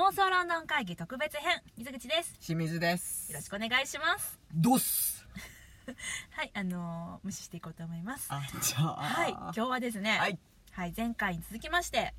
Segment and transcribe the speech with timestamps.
[0.00, 2.34] 妄想ロンドン会議特別編水口です。
[2.40, 3.30] 清水です。
[3.32, 4.40] よろしくお願いします。
[4.54, 5.26] ドス
[6.30, 8.28] はいあのー無視していこうと思います。
[8.32, 8.96] あじゃあ。
[8.96, 10.38] はい今日はですねはい。
[10.72, 12.14] はい前回に続きまして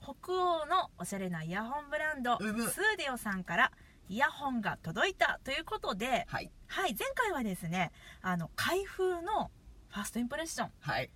[0.00, 2.68] 北欧のおしゃれなイヤホンブランドうむ。
[2.70, 3.72] スーディオさんから
[4.08, 6.52] イヤホンが届いたということではい。
[6.68, 7.90] はい前回はですね
[8.22, 9.50] あの開封の
[9.88, 11.10] ファーストインプレッションはい。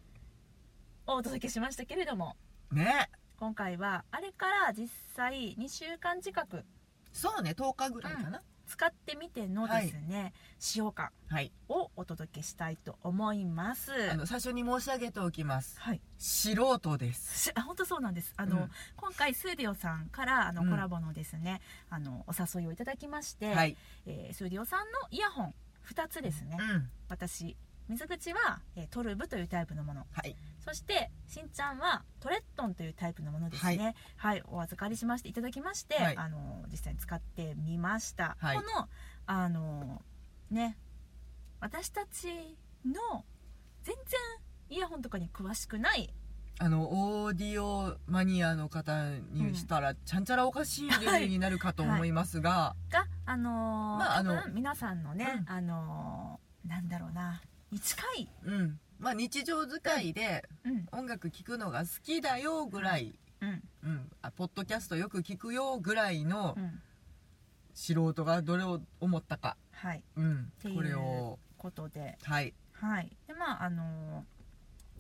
[1.07, 2.37] をお届けしましたけれども。
[2.73, 3.09] ね
[3.39, 6.65] 今回はあれから実際2週間近く
[7.13, 11.53] そうね10日ぐらいかな、使ってみてのですね、使用感はい。
[11.69, 13.93] をお届けしたいと思います。
[14.11, 15.81] あの最初に申し上げておきます。
[15.81, 16.01] はい。
[16.19, 17.51] 素人です。
[17.51, 18.35] しあ本当そうなんです。
[18.37, 18.71] あの、うん。
[18.97, 20.71] 今回スーディオさんからあのうん。
[20.71, 23.77] コラボのですね、あのお誘いをいただきまして、はい。
[24.07, 25.55] えースーディオさんのイヤホン
[25.91, 26.91] 2つですね、うん。
[27.09, 27.57] 私
[27.89, 30.07] 水口は、えートルブというタイプのもの。
[30.13, 30.37] はい。
[30.65, 33.95] そしてしんちゃんはトレットンというタイプのものですね。
[34.17, 36.17] はい、お預かりしましていただきまして、はい。
[36.17, 38.57] あの実際に使ってみました、はい。
[38.57, 38.89] この
[39.27, 40.03] あの
[40.51, 40.77] ね
[41.61, 42.29] 私たち
[42.85, 43.25] の
[43.83, 46.13] 全然イヤホンとかに詳しくない
[46.61, 53.53] あのオーディオマニアの方にしたら、ちゃんちゃらおかしいレビューになるかと思いますが、があのー
[53.99, 55.53] まああの多分皆さんのね、うん。
[55.53, 58.81] あのーなんだろうなに近い、うん。
[58.99, 60.87] まあ日常使いでうん。
[60.93, 63.63] 音楽聴くのが好きだよぐらい、うん。
[63.85, 66.81] うん、あポッドキャストよく聞くよぐらいのうん、
[67.75, 70.03] 素人がどれを思ったか、はい。
[70.17, 70.53] うん。
[70.75, 71.39] これを。
[71.57, 72.17] ことで。
[72.23, 73.11] はい、はい。
[73.27, 74.39] でまああのー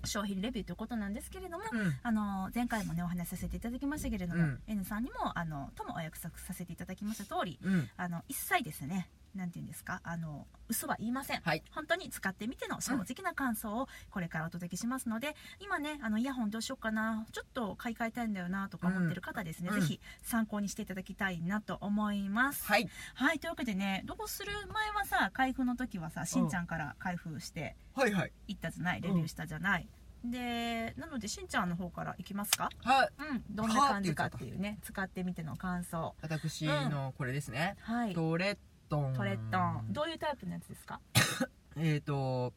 [0.04, 1.98] 商品レビューということなんですけれども、うん。
[2.04, 4.60] あの前回もねお話しさせていただきましたけれども、うん。
[4.68, 7.90] N さんにもあのともお約束させていただきました通りうん。
[7.96, 10.00] あの一切ですねなんていうんですか？
[10.04, 11.40] あの嘘は言いません。
[11.40, 11.62] はい。
[11.70, 22.64] 本当に使ってみての正直な感想をこれからお届けしますので、今ねあのイヤホンどうしようかなちょっと買い替えたいんだよなとか思ってる方ですね、うんぜひ参考にしていただきたいなと思います。
[22.66, 22.88] はい。
[23.14, 24.52] はいというわけでねどうする？
[24.72, 28.32] 前はさ開封の時はさしんちゃんから開封してはいはい。
[28.48, 29.00] いったじゃない？
[29.00, 29.88] レビューしたじゃない、
[30.24, 32.70] でなのでしんちゃんの方からいきますか？
[32.82, 33.08] はい。
[33.30, 33.44] うん。
[33.50, 36.14] どんな感じかっていうね使ってみての感想。
[36.22, 38.14] 私のこれですね、はい。
[38.14, 38.56] トレッ
[38.88, 39.14] トン。
[39.14, 39.92] トレットン。
[39.92, 41.00] どういうタイプのやつですか？
[41.76, 42.52] えっ、と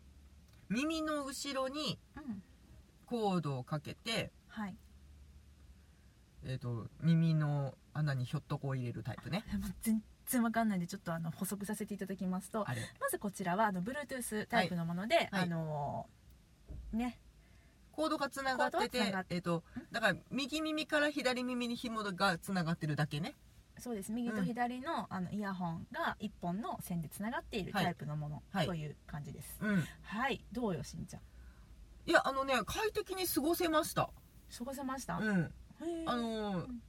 [0.69, 2.43] 耳の後ろにうん。
[3.05, 4.75] コードをかけて、はい。
[6.43, 9.43] えー、と耳の穴にひょっとこを入れるタイプね。
[9.81, 12.65] 全然わかんないんでちょっとあの補足させていただきますと
[12.99, 15.27] まずこちらはあの Bluetooth タイプのもので、はい。
[15.43, 16.09] あの
[16.93, 17.19] ね。
[17.91, 23.35] コードがつながっててえっ、とだから右耳から左耳に紐がつながってるだけね
[23.81, 24.11] そうです。
[24.11, 27.85] 右と左の,、あのイヤホンが1本の線でつながっているはい。
[27.85, 28.67] タイプのものはい。
[28.67, 29.57] という感じです。
[29.61, 29.83] うん。
[30.03, 31.21] はい、どうよしんちゃん。
[32.05, 34.09] いやあのね快適に過ごせました。
[34.57, 35.53] 過ごせました、うん。
[35.81, 36.09] へー。
[36.09, 36.81] あのーん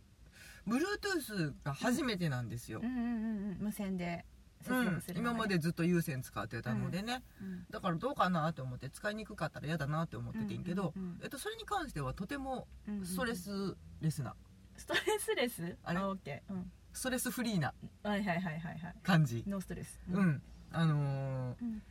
[0.66, 2.80] Bluetooth が初めてなんですよ。
[2.82, 3.08] うん、うんうんう
[3.54, 3.56] ん。
[3.58, 4.24] 無線で
[4.62, 5.34] 接うん続するのがね。
[5.34, 14.34] 今までずっと有線使ってたのでね、うんだからどうかなと思って使いにくかったら嫌だなって思っててんけど、うんうんうんえっと、それに関してはとてもうんうんストレスレスな。
[14.76, 15.76] ストレスレス？
[15.82, 16.00] あれ？
[16.00, 16.52] オッケー。
[16.52, 17.72] うんストレスフリーな
[18.02, 18.94] はいはいはいはいはい。
[19.02, 19.44] 感じ。
[19.46, 19.98] ノーストレス。
[20.10, 21.82] うん、あのーうん。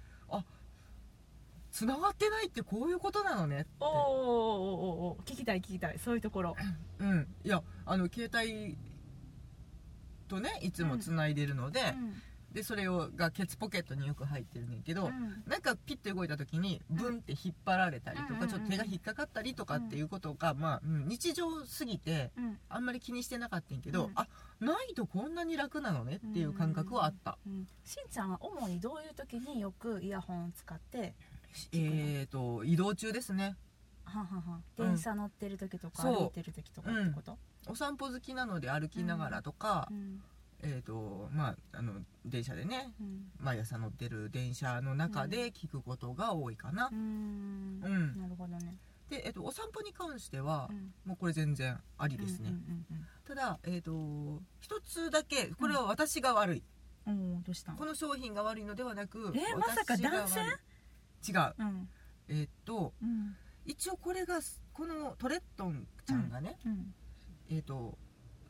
[1.71, 3.69] つながってないってこういうことなのねって。
[3.79, 5.31] おーおーおーおーおー。
[5.31, 5.97] 聞きたい聞きたい。
[5.99, 6.55] そういうところ。
[6.99, 7.27] うん。
[7.43, 8.77] いやあの携帯
[10.27, 12.21] とねいつもつないでるので、うん
[12.53, 15.43] でそれをがケツポケットによく入ってるねんけど、うん。
[15.47, 18.49] なんかピッて動いた時にブンって引っ張られたりとか、うんうんうん。
[18.49, 22.57] ちょっと手が引っかかったりとかっていうことが、まあ、うん日常すぎてうん。
[22.67, 24.11] あんまり気にしてなかったんやけど、うん。
[24.15, 24.27] あ
[24.59, 31.13] ないとこんなに楽なのねっていう感覚はあった、うんしんちゃんは主にどういう時によくイヤホンを使って
[31.73, 33.55] えーと移動中ですね。
[34.03, 34.63] はんはんはん。
[34.77, 34.87] うん。
[34.87, 37.37] 電車乗ってる時とか歩いてる時とかってこと？
[37.67, 40.21] お散歩好きなので歩きながらとか、うん
[40.63, 41.93] えーとまあ、あの
[42.25, 43.31] 電車でねうん。
[43.39, 46.89] 毎朝乗ってる電車の中で聞くことが多いかな。
[46.91, 47.81] う、ん。
[47.83, 48.19] うん。
[48.19, 48.77] なるほどね。
[49.09, 50.93] で、えー、とお散歩に関しては、うん。
[51.05, 56.63] もうこれ全然ありですね、うんうんただ、えー、と一つだけこれは私が悪い、
[57.07, 57.77] うんどうしたん？
[57.77, 60.39] この商品が悪いのではなくえまさか男性？
[61.31, 61.55] 違う。
[61.57, 61.89] うん。
[62.27, 63.35] えっ、とうん。
[63.65, 64.39] 一応これが
[64.73, 66.93] このトレットンちゃんがね、うん。
[67.49, 67.97] えっ、と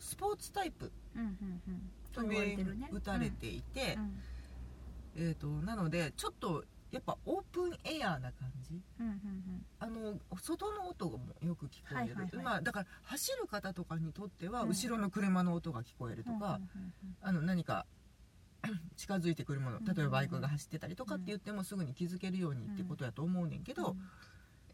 [0.01, 1.91] スポーツタイプうんうんうん。
[2.11, 4.19] とと言打たれていて、うん
[5.15, 8.81] えー、となのでちょっとやっぱオープンエアーな感じ。
[8.99, 14.69] うんうんあの外の音もよく聞こえる、はいはいはいまあ、だから走る方とかにとってはうん。
[14.69, 16.59] 後ろの車の音が聞こえるとか、
[17.23, 17.85] うん何か
[18.95, 23.95] 近づいてくるものうん例えばバイクが走ってたりとかって言ってもすぐに気づけるようにってことやと思うねんけど、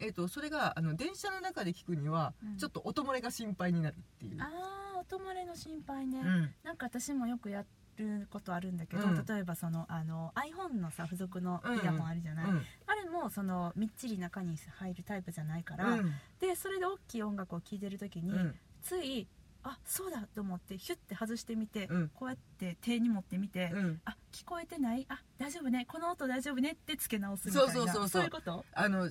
[0.00, 2.56] えー、とそれがあの電車の中で聞くにはうん。
[2.56, 4.50] ちょっと音漏れが心配になるっていう、あ
[4.96, 6.54] あ音漏れの心配ね、うん。
[6.62, 7.64] なんか私もよくや
[7.96, 9.24] ることあるんだけど、うん。
[9.24, 12.62] 例えばそのあの iPhone のさ付属のイヤホンあるじゃない、うん。
[12.86, 16.12] あれもそのみっちり中に入るタイプじゃないから、うん。
[16.40, 18.54] でそれで大きい音楽を聴いてる時に、うん。
[18.82, 19.26] つい
[19.64, 22.10] あそうだと思ってヒュッて外してみて、うん。
[22.14, 24.00] こうやって手に持ってみて、うん。
[24.04, 25.06] あ聞こえてない？
[25.08, 25.86] あ大丈夫ね。
[25.88, 27.72] この音大丈夫ねってつけ直すみたいな。
[27.72, 28.24] そうそうそうそう。
[28.24, 28.64] いうこと？
[28.72, 29.10] あのうん。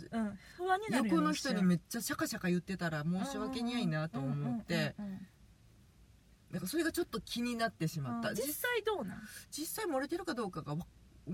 [0.58, 4.96] 不安になるよね横の人にめっちゃシャカシャカ言ってたら申し訳ないなと思って。
[4.98, 5.28] うんうんうんうん
[6.50, 8.30] なんかそれがちょっと気になってしまった。
[8.30, 8.36] うん。
[8.36, 9.22] 実実際どうなん？
[9.52, 10.80] 実際漏れてるかどうかがわ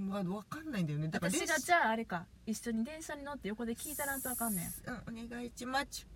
[0.09, 1.07] わわかんないんだよね。
[1.07, 2.25] だから私がじゃああれか。
[2.47, 5.11] 一緒に電車に乗って横で聞いたらんとあかんねん。
[5.11, 6.07] うんお願いします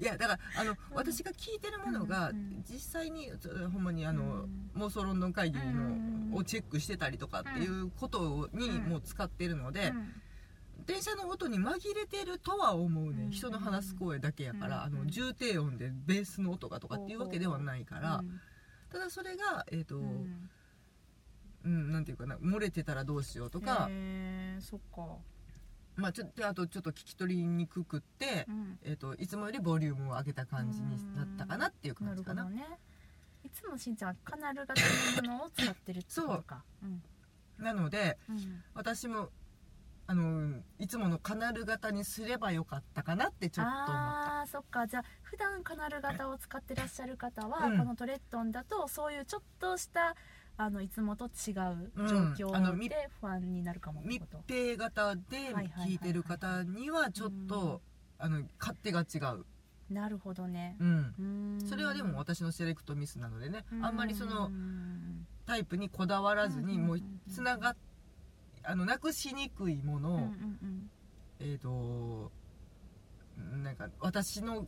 [0.00, 2.32] いやだからあの、私が聞いてるものが、
[2.68, 3.30] 実際に
[3.70, 4.82] ほんまにあの、うん。
[4.82, 6.30] 妄想ロンドン会議の、うん。
[6.34, 8.88] をチェックしてたりとかっていうことにうん。
[8.88, 10.12] もう使ってるので、うん。
[10.86, 13.30] 電車の音に紛れてるとは思うね、うん。
[13.30, 14.82] 人の話す声だけやから、うん。
[14.82, 18.40] あの重低音でベースの音がとかっていうわけではないから、うん。
[18.90, 20.00] ただそれがえっ、と、う
[21.62, 23.90] うんんなんていうかな漏れてたらどうしようとか、
[24.60, 25.18] そっか
[26.00, 28.78] まあちょっとあとちょっと聞き取りにくくって、うん。
[28.82, 32.42] えー、といつもよりボリュームを上げた感じになったかなっていうな感じかな。
[32.42, 32.78] るほどね。
[33.44, 34.74] いつもしんちゃんはカナル型
[35.22, 36.64] のものを使ってるってことか。
[36.82, 36.86] う。
[36.86, 37.02] ん。
[37.58, 38.62] なのでうん。
[38.74, 39.28] 私も
[40.06, 44.40] あのいつものカナル型にすればよかったかなってちょっと思った。
[44.40, 44.86] あーそっか。
[44.86, 47.78] じゃあ普段カナル型を使ってらっしゃる方は、うん。
[47.78, 50.16] このトレットンだとそういうちょっとした
[50.60, 55.22] あのいつもと違ううん状況で不安になるかもって密閉型で
[55.86, 57.80] 聞いてる方にはちょっと
[58.18, 59.46] あの勝手が違う、
[59.88, 60.76] なるほどね。
[60.78, 61.66] うん、うーん。
[61.66, 63.64] それはでも私のセレクトミスなのでね。
[63.72, 63.86] うん。
[63.86, 67.00] あんまりそのうんタイプにこだわらずにうんもう
[67.32, 67.76] つながっ
[68.62, 70.90] あのなくしにくいものを、うんうんうん。
[71.40, 72.30] えっ、と
[73.62, 74.66] なんか私の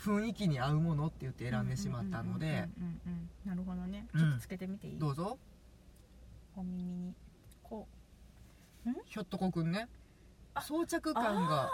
[0.00, 5.38] 雰囲気に合うものって言って選んでしまったのでうんうんうんうんなるほどねうんちょっとつけてみていい、どうぞ
[6.56, 7.14] お耳に
[7.62, 7.86] こ
[9.06, 9.88] ひょっとこくんね
[10.54, 11.70] あ装着感がう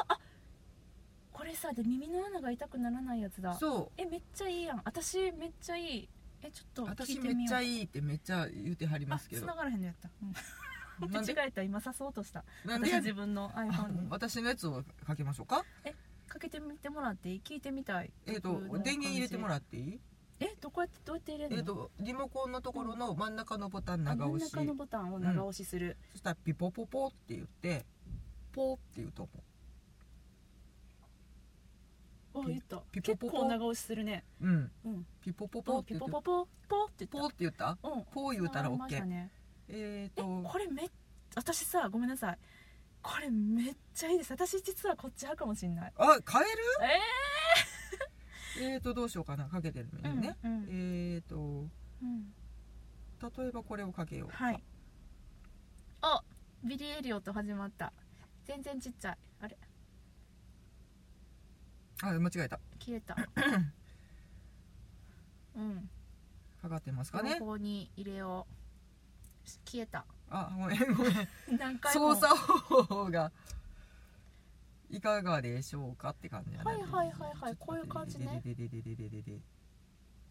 [1.32, 6.08] これさで耳の穴が痛くならないやつだそえめっちゃいいやん私めっちゃいい
[6.42, 10.10] えちょっとう聞い私めっちゃいいってめっちゃ言うてはりますけどあ繋がらへんのやった、
[11.02, 15.64] うん、間違えた今刺そうとしたなんで私自分のあ iPhone に私のやつをかけましょうか
[16.36, 17.42] かけてみてもらっていい？
[17.42, 18.10] 聞いてみたい。
[18.26, 19.98] えっ、と電源入れてもらっていい？
[20.38, 21.58] えどこやってどうやって入れるの？
[21.58, 27.86] えっ、とリモコンのところの真ん中のボタンあ真ん長押し中のボタンを長押しする、そしたらピポポポって言って
[28.52, 29.42] ポーって言うと思ピ
[32.34, 32.82] お言った。
[32.92, 33.48] ピポポポ？
[33.48, 34.24] 長押しするね。
[34.42, 34.70] ううん。
[34.84, 35.06] うん。
[35.22, 36.06] ピポポポポって言って。
[36.06, 37.76] ピポポポポってポっって言った？
[37.82, 38.04] たうん。
[38.12, 39.30] ポー言うたら OK ね。
[39.68, 40.90] えっ、えとこれめっ
[41.34, 42.38] 私さごめんなさい
[43.06, 44.32] これめっちゃいいです。
[44.32, 45.92] 私実はこっち派かもしんない。
[45.96, 46.44] あ変え
[48.58, 48.62] る？
[48.68, 49.48] ええーとどうしようかな。
[49.48, 50.66] かけてるのえにね、うんうん。
[50.68, 51.36] えーと
[52.02, 52.34] うん。
[53.20, 54.28] 例えばこれをかけよう。
[54.28, 54.64] かはい。
[56.00, 56.20] あ
[56.64, 57.92] ビリー・エリオット始まった。
[58.44, 59.18] 全然ちっちゃい。
[59.42, 59.56] あれ？
[62.02, 62.58] あ間違えた。
[62.80, 63.14] 消えた。
[65.54, 65.88] うん。
[66.60, 67.36] かかってますかね。
[67.38, 69.48] 両方に入れよう。
[69.64, 71.28] 消えたあごめんごめん。
[71.58, 72.14] 何回も。
[72.14, 73.30] 操作方法が
[74.90, 76.64] いかがでしょうかって感じな。
[76.64, 78.40] はいはいはいはいこういう感じね。
[78.44, 79.40] ででででででで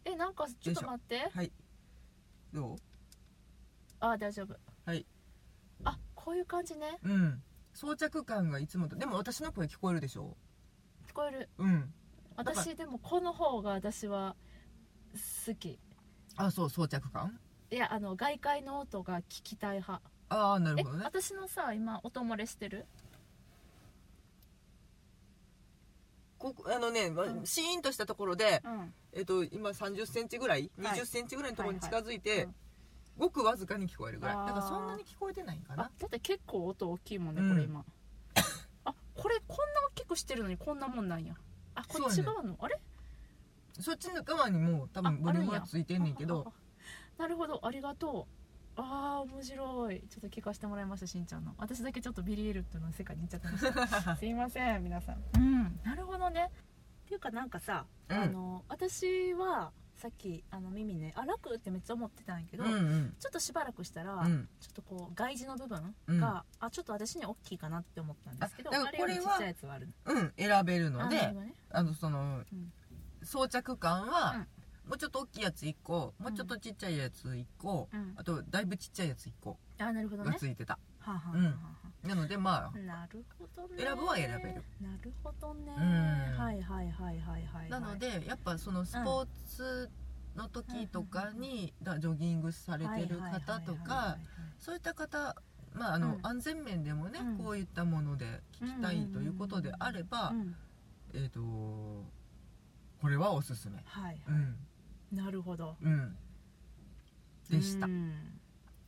[0.06, 1.30] えなんかちょっと待って。
[1.34, 1.52] はい。
[2.54, 2.78] どう？
[4.00, 4.56] あ大丈夫。
[4.86, 5.06] はい。
[5.84, 6.98] あこういう感じね。
[7.04, 7.44] うん。
[7.74, 10.38] 装着感がいつもとでも私の声聞こえるでしょ？
[11.10, 11.50] 聞こえる。
[11.58, 11.94] うん。
[12.38, 14.36] 私でもこの方が私は
[15.48, 15.80] 好き。
[16.38, 17.40] あそう装着感？
[17.72, 20.02] いやあの外界の音が聞きたい派。
[20.30, 21.04] ああなるえほどね。
[21.04, 22.86] 私のさ今音漏れしてる？
[26.38, 27.46] ここあのね、まうん。
[27.46, 28.94] シーンとしたところで、うん。
[29.14, 30.98] えっと今3 0センチぐらい、はい。
[30.98, 32.46] 2 0センチぐらいのところに近づいて、はいはい。
[32.48, 32.56] うん
[33.18, 34.34] ごくわずかに聞こえるぐら。
[34.34, 35.84] いあーだからそんなに聞こえてないんかな？
[35.86, 37.50] あだって結構音大きいもんねうん。
[37.50, 37.86] これ今、
[38.84, 41.34] あこれこんな大きくしてるのにこんなもんなんや。
[41.76, 42.78] あこっち側の、あれ？
[43.80, 46.52] そっちの側にも多分ボリュームはついてんねんけどあ
[47.18, 48.46] なるほどありがとう。
[48.78, 50.04] あー面白い。
[50.10, 51.54] ちょっと聞かせてもらいましたしんちゃんの。
[51.58, 53.58] 私だけちょっとビリエルっていうの世界に行っちゃってま
[53.88, 54.16] した。
[54.18, 55.24] すいません皆さん。
[55.36, 56.52] うんなるほどね。
[57.06, 58.18] っていうかなんかさ、うん。
[58.18, 63.16] あの私はさっきあの耳ねあ楽ってめっちゃ思ってたんやけど、うんうん。
[63.18, 64.50] ちょっとしばらくしたら、うん。
[64.60, 66.20] ちょっとこう外耳の部分うん。
[66.20, 69.40] が、あちょっと私に大きいかなって思ったんですけどあこれは
[70.06, 71.54] うん選べるのであね。
[71.70, 72.74] あのその、うん
[73.24, 74.48] 装着感は、うん
[74.88, 78.14] もうちょっと大きいやつ1個もうちょっとちっちゃいやつ1個、うん。
[78.16, 79.58] あとだいぶちっちゃいやつ1個。
[79.80, 80.32] あなるほどね。
[80.32, 81.46] がついてた、はあ、はあはあうん。
[81.46, 81.52] は
[82.04, 83.84] あなのでまあなるほどね。
[83.84, 84.64] 選ぶは選べる。
[84.80, 85.74] なるほどね。
[85.76, 86.40] うん。
[86.40, 89.90] はいはいはいはいはいなのでやっぱそのスポーツ
[90.36, 94.18] の時とかにだジョギングされてる方とか
[94.60, 95.36] そういった方
[95.74, 96.20] まああの、うん。
[96.22, 97.38] 安全面でもね、うん。
[97.38, 100.56] こういったもので聞きたいということであれば、うん。
[101.14, 101.42] えっ、と
[103.02, 103.82] これはおすすめ。
[103.84, 104.22] はいはい。
[104.28, 104.58] うん
[105.12, 105.78] なるほど。
[105.82, 106.18] うん。
[107.50, 108.14] でした、うん。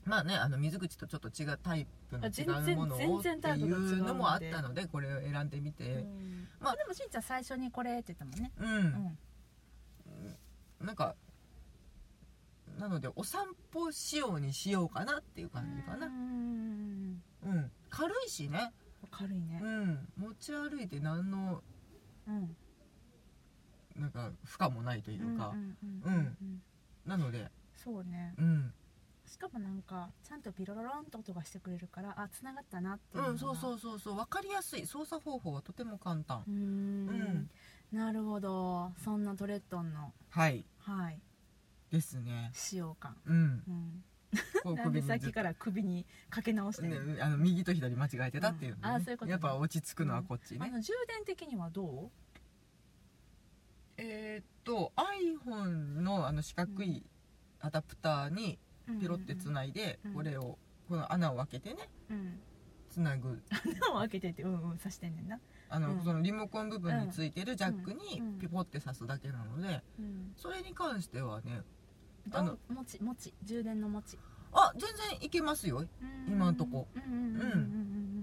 [0.05, 3.95] まあねあの水口とちょっと違うタイプの違うものを全って然タイプが違うので。
[3.95, 5.83] いうのもあったのでこれを選んでみて。
[5.83, 6.47] うん。
[6.59, 6.75] まあ。
[6.75, 8.51] でもしんちゃん最初にこれって言ったもんね。
[8.59, 9.17] うん、
[10.81, 10.85] うん。
[10.85, 11.15] なんか
[12.79, 16.07] なのでお散歩仕様にしようかなっていう感じかな。
[16.07, 17.21] うん。
[17.45, 17.71] うん。
[17.89, 18.73] 軽いしね。
[19.09, 19.59] 軽いね。
[19.61, 20.07] うん。
[20.17, 21.63] 持ち歩いて何の
[22.27, 22.55] うん
[23.97, 26.61] なんか負荷もないというか、うんうんうん
[27.05, 28.33] なのでそうね。
[28.37, 28.73] うん。
[29.25, 33.29] しかもなんかちゃんとピロロロンと音がしてくれるからあ繋がったなっていうのが。
[33.31, 34.15] うんそうそうそうそう。
[34.15, 34.85] 分かりやすい。
[34.85, 36.43] 操作方法はとても簡単。
[36.47, 37.49] うーん。
[37.91, 38.91] なるほど。
[39.03, 40.65] そんなトレットンのはい。
[40.79, 41.21] はい。
[41.89, 42.51] ですね。
[42.53, 43.15] 使用感。
[43.25, 43.63] うん。
[43.67, 44.03] うん。
[44.63, 48.81] こうなんで首にずっさっきから首にかけ直してねる、あの右と左間違えてたっていうのね。
[48.83, 49.31] うんあそういうことね。
[49.31, 52.11] やっぱ落ち着くのはこっちね、あの充電的にはど
[53.97, 57.03] えーっと iPhone のあの四角い
[57.59, 60.13] アダプターにうピロってつないで、うん。
[60.13, 62.39] これをこの穴を開けてねうん。
[62.89, 63.41] つなぐ。
[63.81, 65.39] 穴を開けてってうんうん刺してんねんな、
[65.69, 66.01] あの、うん。
[66.03, 68.39] そのリモコン部分についてるジャックにうん。
[68.39, 71.61] ピポって刺すだけなのでうん、それに関してはね
[72.27, 74.17] どあの持ち持ち充電の持ち
[74.53, 74.81] あ全
[75.19, 75.85] 然いけますよ。
[76.27, 76.87] 今んとこ。
[76.95, 78.16] うんうんうんうんうん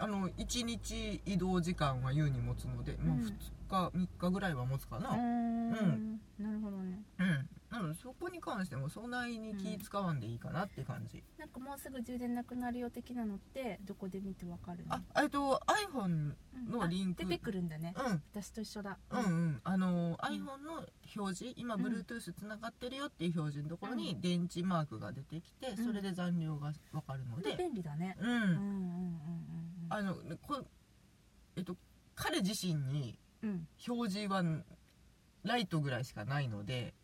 [0.00, 3.22] あの1日移動時間は優に持つので、まあ、うん。
[3.22, 3.32] 2
[3.68, 5.10] 日3日ぐらいは持つかな。
[5.10, 6.20] うんうん。
[6.38, 6.44] うん。
[6.44, 7.02] なるほどね。
[7.18, 7.48] うん。
[7.70, 14.94] なのでそこに関してもそんなに気使わんでいいかなって感じ、なんかもうすぐ充電なくなるよ的なのってどこで見てわかるの？
[14.94, 15.60] あえっと
[15.92, 16.34] iPhone うん。
[16.70, 17.22] のリンク。
[17.22, 17.94] あ出てくるんだね。
[17.96, 18.22] うん。
[18.32, 18.98] 私と一緒だ。
[19.10, 19.60] うんうん。
[19.62, 20.14] あのん。
[20.14, 20.84] iPhone の
[21.16, 21.82] 表示今うん。
[21.82, 27.50] Bluetooth つながってるよっていう表示のところにう電池マークが出てきてうんそれで残量が分かるので。
[27.50, 28.16] で便利だね。
[28.18, 29.59] うん、うんうんうんうん
[29.90, 30.64] あのこ
[31.56, 31.76] えっと
[32.14, 33.50] 彼自身にうん。
[33.50, 34.42] うん表示は
[35.42, 36.94] ライトぐらいしかないので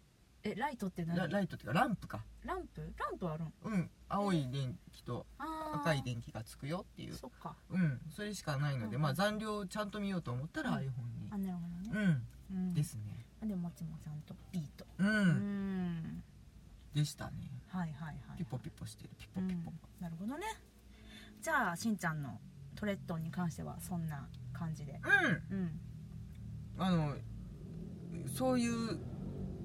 [0.43, 1.17] えライトって何？
[1.17, 2.23] ラライトっていうかランプか。
[2.45, 2.93] ランプ？
[2.97, 3.53] ランプあるん？
[3.65, 3.91] うん。
[4.09, 5.81] 青い電気とあー。
[5.81, 7.15] 赤い電気がつくよっていう。
[7.15, 7.57] そっか。
[7.71, 8.01] うん。
[8.15, 9.03] それしかないので、うん。
[9.03, 10.91] まあ残量をちゃんと見ようと思ったらうん iPhone に。
[11.31, 12.07] あなるほどね。
[12.53, 12.57] うん。
[12.57, 12.75] うん。
[12.75, 13.25] ですね。
[13.43, 16.23] でももちもちゃんとビートうん、うん。
[16.95, 17.33] でしたね。
[17.69, 19.11] はいはいはいピポピポしてる。
[19.19, 19.49] ピポうん。
[19.49, 20.45] ピポ、なるほどね。
[21.41, 22.39] じゃあしんちゃんの
[22.77, 25.01] トレットンに関してはそんな感じで。
[25.51, 25.59] うん。
[25.59, 25.81] うん。
[26.79, 27.15] あの
[28.35, 28.99] そういう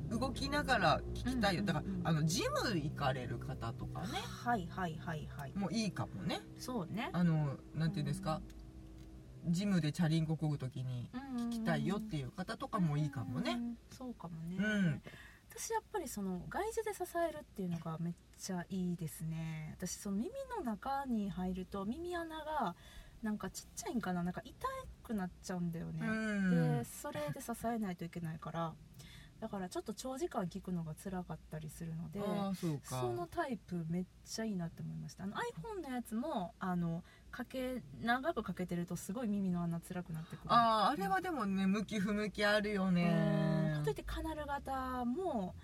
[0.09, 2.07] 動きながら聞きたいよ、うんだからうんうん。
[2.07, 4.07] あのジム行かれる方とかね。
[4.43, 5.53] はいはいはいはい。
[5.55, 6.41] もういいかもね。
[6.57, 7.09] そうね。
[7.13, 8.41] あのなんていうんですか、
[9.47, 13.59] ジムでチャリンコこぐ時に聞聞きたいよっていう方とかもいいかもね。
[13.97, 15.01] そうかもね、うん。
[15.49, 19.75] 私やっぱりその外耳で支えるっていうのがめっちゃいいですね。
[19.77, 22.75] 私その耳の中に入ると耳穴が
[23.21, 24.67] なんかちっちゃいんかななんか痛
[25.03, 26.79] くなっちゃうんだよね、うん。
[26.79, 28.73] でそれで支えないといけないから
[29.39, 32.19] だからちょっと長時間聞くのが辛かったりするので
[32.83, 35.23] そのタイプめっちゃいいなって思いました。
[35.23, 40.53] あの iPhone のやつもあのかけ長くかけてるとすごい耳の穴辛くなってくる。
[40.53, 42.95] あああれはでもね向き不向きあるようん。
[42.95, 45.55] ねかといってカナル型も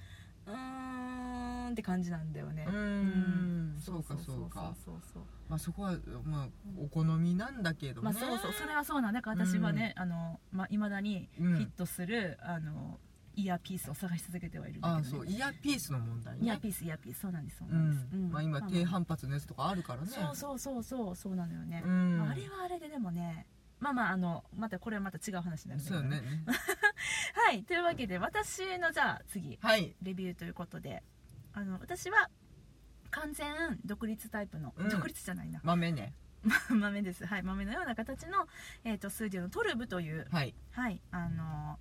[0.48, 2.66] うーんって感じなんだよね。
[2.68, 3.78] うん。
[3.80, 4.74] そうかそうか。
[4.84, 8.06] そうそうまあそこはまあお好みなんだけどね。
[8.06, 8.54] まあそうそう。
[8.54, 9.22] それはそうなんだ。
[9.22, 11.56] から私はね、あのまあ未だにフうん。
[11.58, 13.00] ィットする、あの
[13.36, 15.28] イヤーピースを探し続けてはいるんだああけど、ね、そう。
[15.28, 16.40] イヤーピースの問題ね。
[16.44, 17.20] イヤーピースイヤーピース。
[17.20, 18.32] そうなんですそううなんです、ん。
[18.32, 20.08] まあ今ま低反発のやつとかあるからね。
[20.08, 22.22] そうそうそうそうそうなのよね、うん。
[22.30, 23.46] あれはあれででもね
[23.80, 26.46] まあまああのまたこれはまた違う話になるんだけどそうよね
[27.34, 29.96] はいというわけで私のじゃあ次はい。
[30.02, 31.04] レビューということで
[31.54, 32.30] あの私は
[33.10, 34.90] 完全独立タイプの、うん。
[34.90, 35.62] 独立じゃないな。
[35.64, 36.14] 豆ね。
[36.70, 37.26] 豆です。
[37.26, 38.48] はい豆のような形の、
[38.84, 40.54] えー、とスーディオのトルブというはい。
[40.72, 41.80] はいあの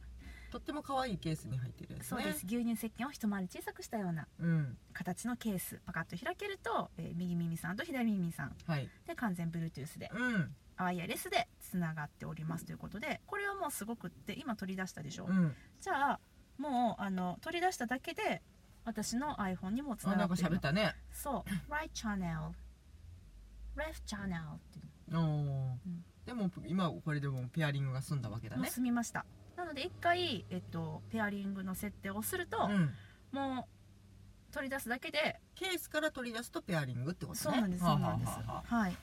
[0.50, 2.06] とっても可愛いケースに入ってるやつね。
[2.06, 2.46] そうです。
[2.46, 4.78] 牛乳石鹸を一回り小さくしたようなうん。
[4.92, 8.88] 形のケースパカッと開けると、えー右耳さんと左耳さんはい。
[9.06, 15.54] で完全 Bluetooth でうんワイヤレスでつながっておりますということでこれはもうすごくって今取り出したでしょ、うん。
[15.80, 16.20] じゃあ
[16.58, 18.42] もうあの取り出しただけで
[18.84, 20.60] 私の iPhone にもつながってる。
[20.60, 20.94] たね。
[21.12, 21.72] そう。
[21.72, 22.52] Right channel.
[23.76, 25.16] Left channel っていう。
[25.16, 25.24] おー。
[25.74, 25.80] ん。
[26.24, 28.68] でも今これでもペアリングが済んだわけだね。
[28.68, 29.26] 済みました。
[29.56, 32.92] なので一回、えっと、ペアリングの設定をすると、うん。
[33.32, 37.40] もう取り出すだけでケースから取り出すとペアリングってことね。
[37.40, 38.32] そうなんですはあそうなんです。
[38.72, 38.96] はい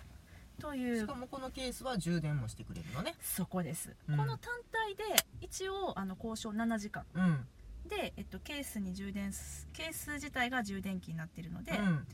[0.63, 3.15] というしかもこのケースは充電もしてくれるのね。
[3.21, 4.17] そこです、うん。
[4.17, 5.03] この単体で
[5.41, 7.03] 一応あの交渉7時間。
[7.13, 7.45] うん。
[7.89, 12.07] で、えっと、ケースに充電すケース自体が充電器になっているので、うん。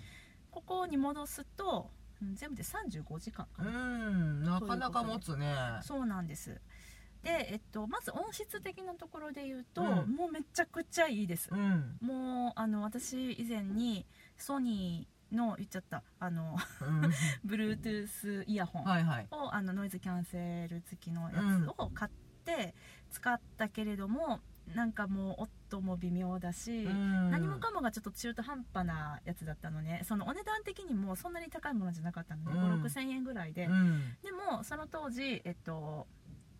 [0.50, 4.44] ここに戻すと、うん全部で35時間かうな、ん。
[4.44, 5.56] なかなか持つね。
[5.84, 6.60] そうなんです。
[7.24, 10.16] で、えっと、まず音質的なところで言うと、うん。
[10.16, 11.98] もうめちゃくちゃいいです、うん。
[12.02, 14.06] もうあの私以前に
[14.38, 16.04] ソニーの言っちゃった。
[16.20, 17.02] あのうん。
[17.46, 19.28] Bluetooth イヤホンはいはい。
[19.32, 22.12] をあのノイズキャンセル付きのやつを買っ
[22.46, 22.74] て
[23.12, 24.40] 使ったけれども、
[24.76, 27.32] なんかもう音も微妙だし、うん。
[27.32, 30.02] 何もかもがちょっと中途半端なやつだったのね。
[30.06, 32.82] そのお値段的にもそんなに高いものじゃなかったので、うん。
[32.82, 34.16] 5 6千円ぐらいで、うん。
[34.24, 36.08] でもその当時えっと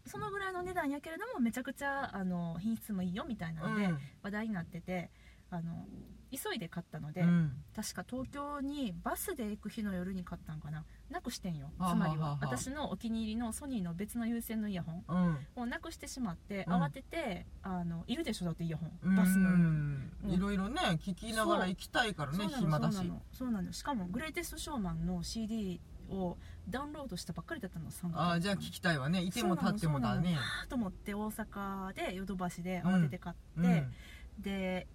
[0.06, 3.90] そのぐらいの値段やけれどもめちゃくちゃあの品質もいいよみたいなので、
[4.24, 5.12] 話題になってて
[5.52, 5.86] あの
[6.32, 7.52] 急いで買ったので、うん。
[7.76, 10.86] 確か東京にバスで行く日の夜に買ったんかな。
[11.10, 11.72] なくしてんよ。
[11.78, 15.14] はあつまりは私のお気に入りのソニーの別の有線のイヤホンう
[15.62, 15.64] ん。
[15.64, 16.74] をなくしてしまって、うん。
[16.74, 18.92] 慌ててあのいるでしょだってイヤホン。
[19.02, 19.16] うん。
[19.16, 20.32] バスの、うんうん。
[20.32, 22.98] いろいろね聞きながら行きたいからね暇だし。
[23.32, 23.74] そうなの。
[23.74, 29.22] しかもグレイテストショーマンの CD をダウンロードしたばっかりだったの3ああじゃあ聞きたいわね。
[29.22, 30.38] いても立ってもだね。
[30.68, 33.94] と思って大阪でヨドバシで慌てて買って、うん。
[34.42, 34.88] で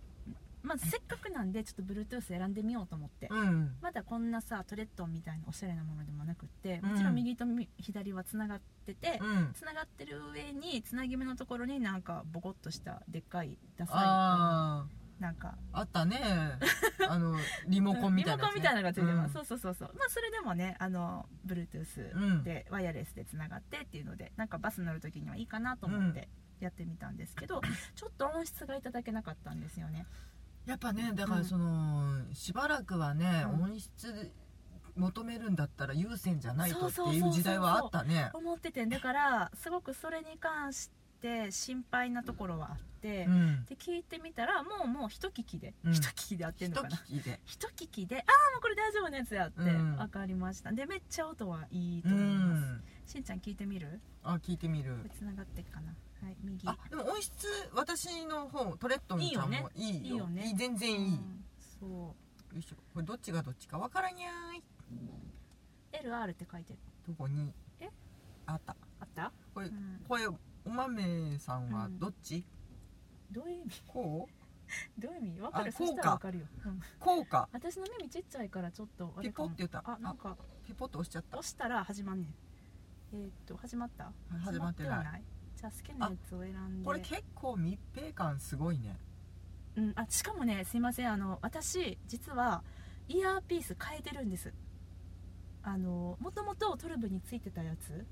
[0.64, 3.76] まずせっかくなんでちょっと Bluetooth 選んでみようと思って、うん。
[3.82, 6.90] まだこんなさトレッドみたいなおしゃれなものでもなくってうん。
[6.90, 9.52] もちろん右とみ左はつながっててうん。
[9.52, 14.86] つながってる上につなぎ目のところになんかボコッとしたでっかいダサいあ
[15.20, 15.54] なんか。
[15.72, 16.18] ああったね。
[17.08, 17.36] あの
[17.68, 18.42] リモコンみたいなね。
[18.42, 19.32] リモコンみたいなのがついてます、うん。
[19.32, 19.94] そうそうそうそう。
[19.98, 26.28] まあそれでもねあの Bluetooth でワイヤレスでつながってっていうのでなんかバス乗る時にはいいかなと思って
[26.60, 27.60] やってみたんですけど、
[27.94, 30.06] ちょっと音質がいただけなかったんですよね
[30.66, 33.62] やっぱねだからその、しばらくはね、うん。
[33.64, 34.32] 音質
[34.96, 38.30] 求めるんだったら優先じゃないとっていう時代はあったね。
[38.32, 40.88] 思っててだからすごくそれに関し
[41.20, 43.64] て心配なところはあって、うん。
[43.66, 45.92] で聞いてみたらもうもう一聞きで、うん。
[45.92, 47.02] 一聞きで合って一んのかな。
[47.44, 48.18] 一聞きで。
[48.18, 49.96] ああもうこれ大丈夫なやつやってうん。
[49.96, 52.82] 分かりました、でめっちゃ音はいいとう思います、ん。
[53.06, 54.00] しんちゃん聞いてみる？
[54.22, 54.94] あ聞いてみる。
[55.18, 55.92] つながってっかな
[56.24, 56.66] はい右。
[56.68, 60.00] あでも音質私の方トレッドンちゃんもいいよ。
[60.02, 60.50] いいよね。
[60.50, 61.44] い全然いい、うん
[61.80, 61.90] そう。
[61.90, 62.14] よ
[62.58, 62.76] いしょ。
[62.94, 63.78] これどっちがどっちか。
[63.78, 64.62] わからにゃーい。
[66.04, 66.78] LR って書いてる。
[67.06, 67.52] どこに？
[67.80, 67.88] え？
[68.46, 68.76] あった。
[69.00, 72.44] あった、これうん、これお豆さんはどっち、
[73.30, 73.82] どういう意味？
[73.86, 74.32] こう？
[75.00, 75.40] どういう意味？
[75.40, 75.68] 分かる？
[75.68, 76.30] あそしたら分か。
[76.30, 76.80] るよ、うん。
[76.98, 77.48] こうか。
[77.52, 79.82] 私の耳ちっちゃいからちょっとあれピポって言った？
[79.84, 81.38] あなんかピポッと押しちゃった。
[81.38, 82.34] 押したら始まんねん。
[83.12, 84.10] えーっと始まった？
[84.42, 86.84] 始まってないゃあ好きなやつを選んで。
[86.84, 88.96] これ結構密閉感すごいね。
[89.76, 92.62] うん、あしかもねすいませんあの私実は
[93.08, 94.52] イヤーピース変えてるんです。
[95.62, 98.06] あのもともとトルブについてたやつ。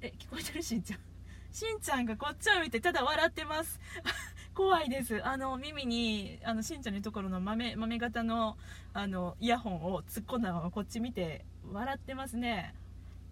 [0.00, 0.62] え聞こえてる？
[0.62, 1.00] しんちゃん。
[1.52, 3.80] しんちゃんがこっちを見てただ笑ってます。
[4.54, 5.24] 怖いです。
[5.24, 8.56] あの耳にあのしんちゃんのところの豆豆型の
[8.92, 12.74] あのイヤホンを突っ込んだままこっち見て笑ってますね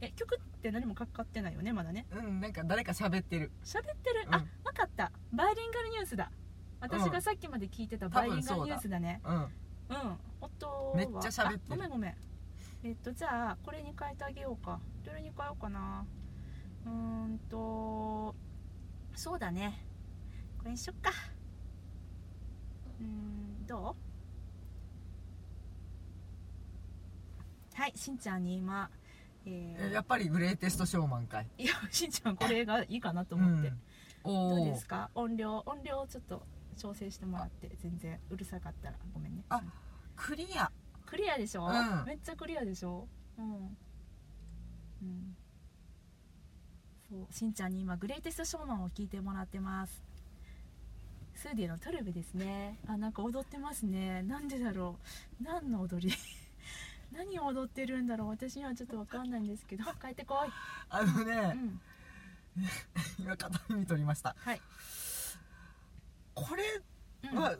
[0.03, 2.07] え曲って何もかかってないよねまだね。
[2.11, 3.51] うんなんか誰か喋ってる。
[3.65, 4.35] 喋ってる、うん。
[4.35, 5.13] あ分かった。
[5.33, 6.31] バイリンガルニュースだ。
[6.81, 9.21] 私がさっきまで聞いてたバイリンガルニュースだね。
[9.25, 9.35] うん。
[9.35, 9.49] うん。
[10.41, 11.61] 音はめっちゃ喋ってる。
[11.71, 12.15] あごめんごめん。
[12.83, 14.81] えっとじゃあこれに変えてあげようか。
[15.05, 16.07] どれに変えようかな。
[16.87, 18.35] うーんと
[19.15, 19.85] そうだね。
[20.59, 21.11] これにしよっか。
[23.01, 23.97] うーんど
[27.77, 27.77] う？
[27.81, 28.91] はいしんちゃんに今
[29.46, 29.90] えー。
[29.90, 31.46] えやっぱりグレイテストショーマンかい。
[31.59, 33.76] いやしんちゃんこれがいいかなと思って、うん。
[34.24, 35.11] どうですか？
[35.14, 36.42] 音量音量をちょっと
[36.76, 39.44] 調整してもらって全然うるさかったらごめんね。
[39.48, 39.62] あ
[40.16, 40.70] クリア。
[41.07, 42.05] クリアでしょ、うん。
[42.07, 43.09] めっちゃクリアでしょ？
[43.38, 43.76] うん、
[45.03, 45.37] うん、
[47.11, 50.03] そうしんちゃんに今グレイテストショーマンを聞いてもらってます。
[51.35, 52.79] スーディのトルベですね。
[52.87, 54.22] あなんか踊ってますね。
[54.22, 54.98] なんでだろ
[55.40, 55.42] う？
[55.42, 56.14] 何の踊り？
[57.20, 58.28] 何を踊ってるんだろう？
[58.28, 59.85] 私にはちょっと分かんないんですけど。
[60.00, 60.48] 帰ってこい、
[60.88, 61.80] あのうね、ん、
[63.18, 64.35] 今片耳取りました。
[64.38, 64.61] はい、
[66.35, 66.64] これ
[67.30, 67.38] うん。
[67.38, 67.56] は、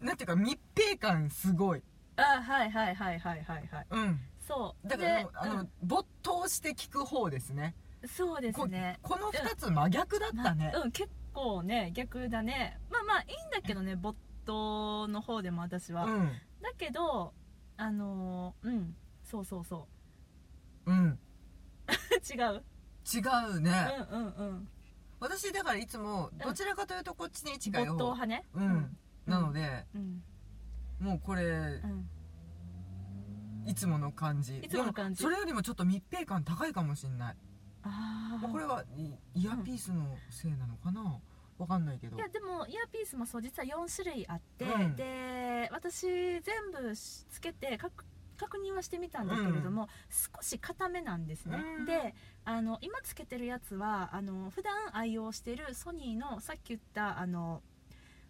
[0.00, 1.82] なんていうか密閉感すごい。
[2.16, 3.86] あはいはいはいはいはいはい。
[3.90, 4.20] うん。
[4.40, 4.88] そう。
[4.88, 7.74] だからでもうあの、没頭して聞く方ですね。
[7.84, 8.98] うんそうですね。
[9.02, 12.80] ここの2つ真逆だったね、うん結構ね逆だね。
[12.90, 16.32] まあまあいいんだけどね没頭の方でも私は、うん。
[16.62, 17.34] だけど
[17.80, 18.94] あのーうん。
[19.24, 19.88] そうそうそ
[20.86, 20.92] う。
[20.92, 21.08] ん。
[21.08, 21.18] う
[22.32, 22.62] 違う？
[23.12, 23.18] 違
[23.56, 24.68] うね、うんうんうん。
[25.18, 30.22] 私だからいつもどちらかというとこっちに近い没頭方派ねうん、なので、うん。
[31.00, 32.08] もうこれうん。
[33.66, 34.58] いつもの感じ。
[34.58, 35.22] いつもの感じ。
[35.22, 37.36] それよりもちょっと密閉感高いかもしれない。
[37.82, 41.18] あまあこれはいイヤーピースのせいなのかな、
[41.60, 42.16] わかんないけど。
[42.16, 44.96] いやでもイヤーピースもそう実は4種類あって、うん。
[44.96, 48.04] で私全部つけて確
[48.36, 51.84] 確認はしてみたんだけれども、少し固めなんですね、うん。
[51.84, 52.14] で
[52.46, 57.60] あの今つけてるやつはあの普段愛用してるソニーのさっき言ったあの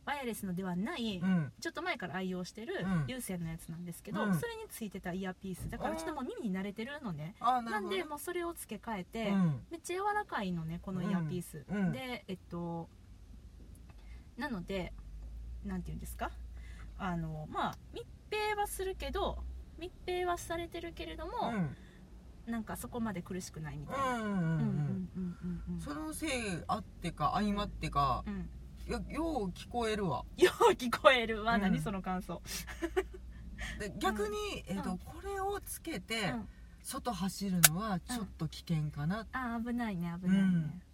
[0.05, 1.53] ワイヤレスのではない、うん。
[1.61, 3.05] ちょっと前から愛用してるうん。
[3.07, 4.35] 有線のやつなんですけど、うん。
[4.35, 5.69] それについてたイヤーピース。
[5.71, 9.61] だからちょっともう耳に慣れてるのね、あなんでもうそれを付け替えて、うん。
[9.71, 11.77] めっちゃ柔らかいのねこのイヤーピース、うん。
[11.77, 11.93] うん。
[11.93, 12.89] でえっと
[14.37, 14.93] なので
[15.65, 16.31] 何て言うんですか？
[16.99, 19.39] あのまあ密閉はするけど
[19.79, 21.33] 密閉はされてるけれども、
[22.47, 24.21] うん、なんかそこまで苦しくないみたいな。
[25.83, 26.31] そのせい
[26.69, 28.49] あってか相まってか、うん、
[28.87, 29.01] よ
[29.47, 30.25] う聞こえるわ。
[30.37, 32.43] よう聞こえるわ、何その感想。
[33.79, 36.35] で逆に、えーとこれをつけて、
[36.83, 40.45] 外走るのはちょっと危険かな、あ危ないね危ないね、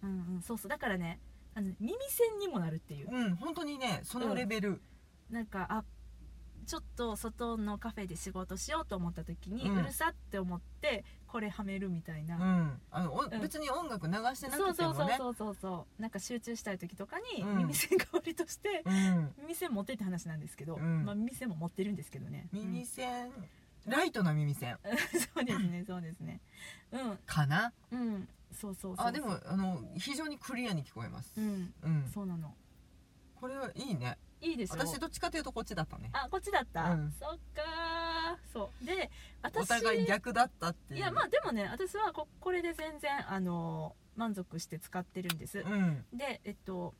[0.03, 0.69] うんうん、そうそう。
[0.69, 1.19] だからね
[1.57, 3.09] あの耳栓にもなるっていう。
[3.11, 4.79] うん本当にねそのレベル、
[5.31, 5.83] なんかあ
[6.67, 12.81] ちょっと外のカフェで仕事しようと思った時に、ううんるさって思ってこれはめるみたいな、うん。
[12.91, 13.41] あのおうん。
[13.41, 15.15] 別に音楽流してなそうそうくてもね。
[15.17, 17.57] そうそうそうそうなんか集中したい時とかにうん。
[17.57, 19.33] 耳栓代わりとして、うん。
[19.39, 21.05] 耳栓持ってって話なんですけど、うん。
[21.05, 22.49] まあ、耳栓も持ってるんですけどね。
[22.51, 23.31] 耳栓、
[23.87, 24.77] ライトな耳栓。
[24.83, 26.39] う んそうですねそうですね。
[26.91, 27.17] うん。
[27.25, 27.73] かな？
[27.91, 28.27] うん
[28.59, 31.33] そうそうそうあでもあの非常にクリアに聞こえます。
[31.37, 31.73] うん。
[31.83, 32.11] うん。
[32.13, 32.55] そうなの。
[33.39, 34.17] これはいいね。
[34.41, 36.09] いいでしょ私どっちかというとこっちだったね。
[36.13, 37.13] あこっちだった、うん。
[37.19, 38.53] そっかー。
[38.53, 38.85] そう。
[38.85, 39.09] で
[39.43, 40.99] お私互い逆だったっていう。
[40.99, 46.05] いやまあでもね私はここれで全然あの満足して使ってるんです、うん。
[46.13, 46.93] でえっと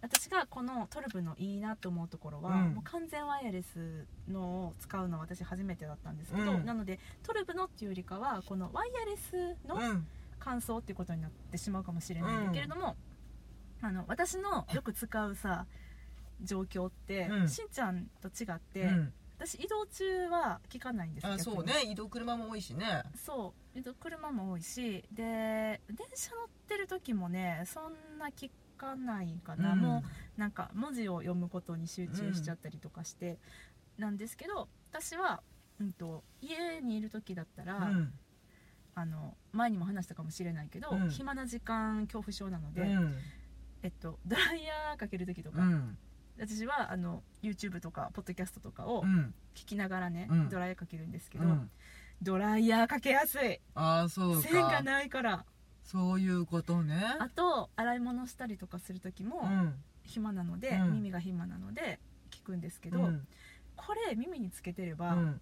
[0.00, 2.74] 私がこのトルブのいいなと思うところは、うん。
[2.74, 6.64] もう完全ワイヤレスのを使うのは私初めてだったんですけど、うん。
[6.64, 10.06] なのでトルブのっていうよりかはこのワイヤレスのうん
[10.42, 12.96] 感想っていうことになってしまうかもしれないんだけれども、
[13.80, 15.66] あの私のよく使うさ
[16.42, 17.48] 状況って、うん。
[17.48, 19.12] しんちゃんと違って、うん。
[19.38, 21.44] 私移動中は聞かないんですあ逆に。
[21.56, 21.72] そうね。
[21.86, 23.02] 移動車も多いしね。
[23.14, 23.78] そう。
[23.78, 25.04] えっと車も多いし。
[25.12, 29.78] で電車乗ってる時もねそんな聞かないかな、うん。
[29.78, 30.02] も
[30.36, 33.38] うなんか文字を読むことに集中しちゃったりとかして、
[33.96, 35.40] なんですけど私は、
[35.80, 38.12] うん、と家にいる時だったら、うん
[38.94, 41.10] あの前にも話したかもしれないけど、うん。
[41.10, 43.18] 暇な時間恐怖症なので、うん。
[43.82, 45.98] えっと、ドライヤーかける時とか、うん。
[46.38, 49.34] 私はあの YouTube とかポッドキャストとかをうん。
[49.54, 50.48] 聞きながらね、うん。
[50.48, 51.70] ドライヤーかけるんですけど、うん。
[52.20, 53.60] ドライヤーかけやすい。
[53.74, 55.44] ああそう線がかないから。
[55.84, 57.02] そういうことね。
[57.18, 59.74] あと洗い物したりとかする時もうん。
[60.04, 60.92] 暇なので、うん。
[60.94, 61.98] 耳が暇なので
[62.30, 63.26] 聞くんですけど、うん。
[63.74, 65.40] これ耳につけてれば、うん。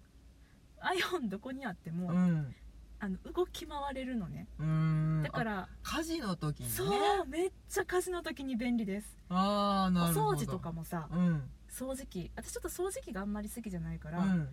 [0.81, 2.55] iPhone どこにあっても、うん
[3.03, 4.47] あの動き回れるのね。
[4.59, 5.21] うん。
[5.23, 6.71] だから、家事の時にね。
[6.71, 9.17] そうめっちゃ家事の時に便利です。
[9.27, 10.31] ああおなるほど。
[10.33, 11.49] 掃除とかもさうん。
[11.67, 12.29] 掃除機。
[12.35, 14.47] 私ちょっと掃除機があんまり好きじゃないから、うん。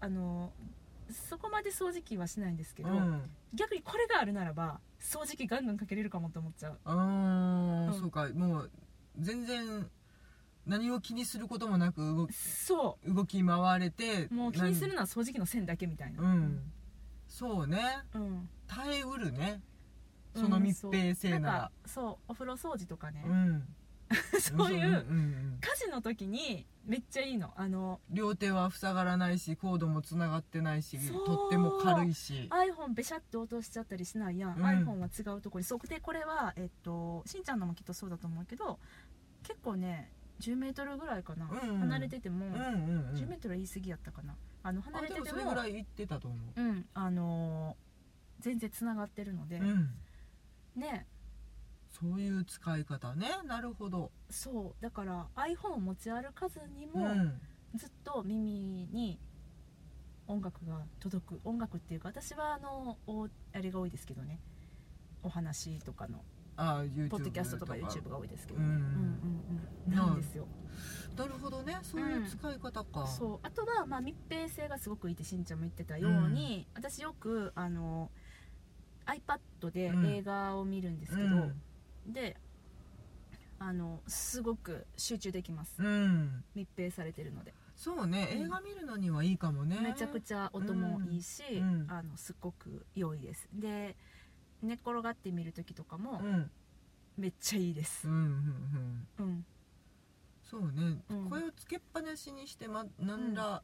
[0.00, 0.52] あの
[1.28, 3.22] そこまで掃除機はしないんですけど、うん。
[3.54, 6.78] 逆にこれがあるならば掃除機ガンガンかけれるかもと思っちゃう。
[6.84, 7.88] あうん。
[7.90, 8.28] ーそうか。
[8.30, 8.70] もう
[9.20, 9.88] 全然
[10.66, 16.20] 何を気にすることもなく動きそ動き回れてうもう気にするのは掃除機の線だけみたいな。
[16.20, 16.72] うん
[17.42, 17.98] そうね。
[18.14, 18.48] うん。
[18.68, 19.60] 耐えうるね。
[20.36, 21.72] その密閉性なら。
[21.84, 22.16] うんそう。
[22.28, 23.68] お風呂掃除とかね、うん。
[24.38, 25.06] そういう
[25.60, 27.52] 家事の時にめっちゃいいの。
[27.56, 32.48] あの両手は塞がらないしコードもつながってないしとっても軽いし。
[32.50, 34.64] iPhone べしゃって落としちゃったりしないやん、うん。
[34.64, 35.64] iPhone は違うところに。
[35.64, 35.86] そう。
[35.88, 38.78] でこれはえっとしんちゃんのもきっとそうだと思うけど
[39.42, 41.78] 結構ね10メートルぐらいかな、うんうん。
[41.80, 43.14] 離れてても、うんうんうん。
[43.14, 46.60] 10メートルは言い過ぎやったかなあの離あでもそれててもれぐらい言ってたと思う。
[46.60, 47.92] うんあのー
[48.42, 49.88] 全然つながってるので、うん。
[50.74, 51.06] ね。
[51.88, 53.28] そういう使い方ね。
[53.46, 54.10] なるほど。
[54.28, 54.82] そう。
[54.82, 57.40] だから iPhone を持ち歩かずにも、うん。
[57.76, 59.18] ずっと耳に
[60.26, 61.40] 音楽が届く。
[61.44, 64.40] 音楽っていうか私はあのおあれが多いですけどね。
[65.22, 66.24] お話とかの
[66.56, 68.66] ああ YouTube ポッドキャストとか YouTube が多いですけど、うん。
[68.66, 69.94] うんうんうん。
[69.94, 70.48] なんですよ
[71.16, 71.78] なるほどね。
[71.82, 73.38] そういう使い方か、そう。
[73.42, 78.10] あとはまあ密閉性がすごくいいってしんちゃんも言ってたように、私よくあの
[79.06, 81.50] iPad で映画を見るんですけど、
[82.06, 82.36] で
[83.58, 87.54] あのすごく集中できます、うん、うん密閉されてるので。
[87.76, 88.28] そうね。
[88.34, 88.42] うん。
[88.46, 89.80] 映画見るのにはいいかもね。
[89.80, 91.86] めちゃくちゃ音もいいし、うん。
[91.88, 93.48] あのすっごく良いです。
[93.52, 93.96] で
[94.62, 96.50] 寝っ転がって見る時とかもうん。
[97.16, 98.08] めっちゃいいです。
[98.08, 98.26] うんうん
[99.18, 99.26] うん。
[99.26, 99.46] うん
[100.52, 101.30] そうね、うん。
[101.30, 103.62] 声をつけっぱなしにしてまなんら、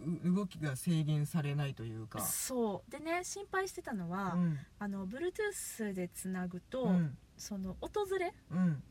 [0.00, 2.20] う動きが制限されないというか。
[2.22, 2.90] そう。
[2.90, 4.58] でね心配してたのは、うん。
[4.80, 7.16] あの Bluetooth でつなぐと、うん。
[7.36, 8.82] その訪れうん。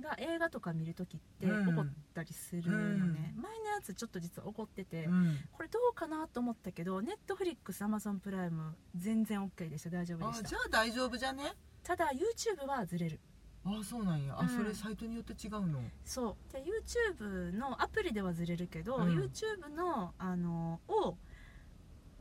[0.00, 1.66] が映画とか見るときってうん。
[1.66, 5.38] 起こったりするのね、前のやつちょっと実は起こってて、うん。
[5.50, 9.90] これどうかなと思ったけど Netflix、Amazon プライム全然 OK でした。
[9.90, 10.48] 大丈夫あでした。
[10.50, 11.52] じゃあ大丈夫じゃね？
[11.82, 13.18] ただ YouTube はずれる
[13.68, 14.36] あそうなんや。
[14.38, 14.48] あ、うん。
[14.48, 15.80] それサイトによって違うの？
[16.04, 16.52] そう。
[16.52, 19.18] で YouTube のアプリではずれるけど、うん。
[19.18, 21.16] YouTube のあのを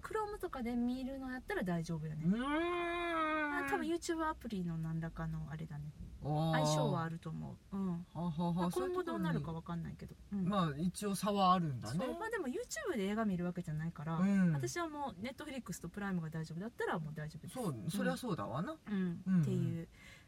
[0.01, 3.69] Chrome とかで見るのやったら大丈夫よね、うーん。
[3.69, 5.91] 多分 YouTube アプリの何らかのあれだね。
[6.23, 8.05] 相相性はあると思う、うん。
[8.13, 10.47] はははまあ、今後どうなるか分かんないけど、うん。
[10.47, 11.99] まあ一応差はあるんだね。
[12.19, 14.53] まあでも YouTube で映画見るわけじゃないから、うん。
[14.53, 17.53] 私はもう Netflix とプライムが大丈夫だったらもう大丈夫です。
[17.53, 18.75] そうそりゃそうだわな。
[18.89, 19.21] うん。
[19.27, 19.41] うん。
[19.41, 19.88] っていう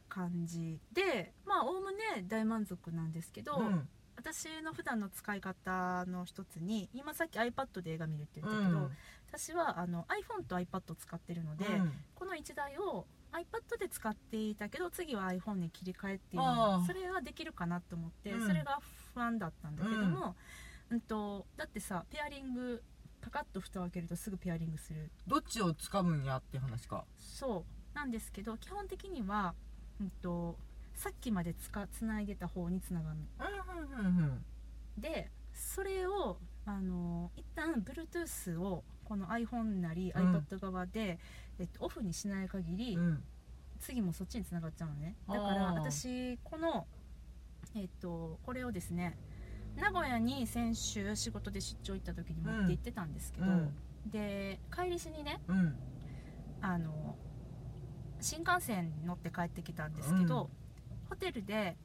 [0.09, 3.87] 感じでまあおおむね大満足なんですけど、うん。
[4.17, 8.91] 私の普段の使い方の一つに今さっき iPad で映画見るって言ったけど、うん。
[9.31, 11.93] 私はあの iPhone と iPad を使ってるので、うん。
[12.15, 18.45] この1台を iPad で使っていたけど次は iPhone に切り替えっていうあのーそれはできるかなと思って、うん。
[18.45, 18.79] それが
[19.13, 20.35] 不安だったんだけども、
[20.89, 20.99] うん。
[21.01, 22.83] とだってさペアリング
[23.21, 25.11] パカッと蓋を開けるとすぐペアリングする。
[25.27, 27.05] どっちを使うんやって話か。
[27.17, 27.95] そう。
[27.95, 29.55] なんですけど基本的には、
[30.01, 30.57] うん、と
[30.95, 33.99] さっきまでつかつないでた方につながるの。
[33.99, 34.45] うんうんうん
[34.97, 40.35] でそれをあの一旦 Bluetooth をこの iPhone なりうん。
[40.35, 41.19] iPad 側で、
[41.57, 43.01] えっと、オフにしない限り、うん。
[43.01, 43.23] うん
[43.79, 45.15] 次もそっちにつながっちゃうのね。
[45.27, 46.85] だから私この
[47.75, 49.17] えっとこれをですね
[49.77, 53.73] 名古屋に先週仕事で出張行った時に持って行ってたんですけど、うん。
[54.05, 55.75] で帰りしにねうん。
[56.61, 57.15] あの
[58.21, 61.09] 新幹線乗って帰ってきたんですけど、うん。
[61.09, 61.75] ホテルで、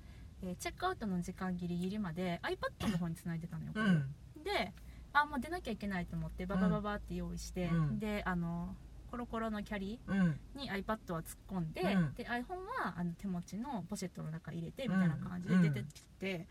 [0.42, 4.14] えーチェックアウトの時間ギリギリまで iPad の方につないでたのよ、うん。
[4.42, 4.72] で
[5.12, 7.98] あもう出なきゃいけないと思ってババババって用意して、うん。
[7.98, 8.74] であの
[9.10, 10.40] コロコロのキャリーうん。
[10.56, 12.14] に iPad は突っ込んで,、うん。
[12.14, 16.46] で iPhone はあの手持ちのポシェットの中入れてみたいな感じで出てきて、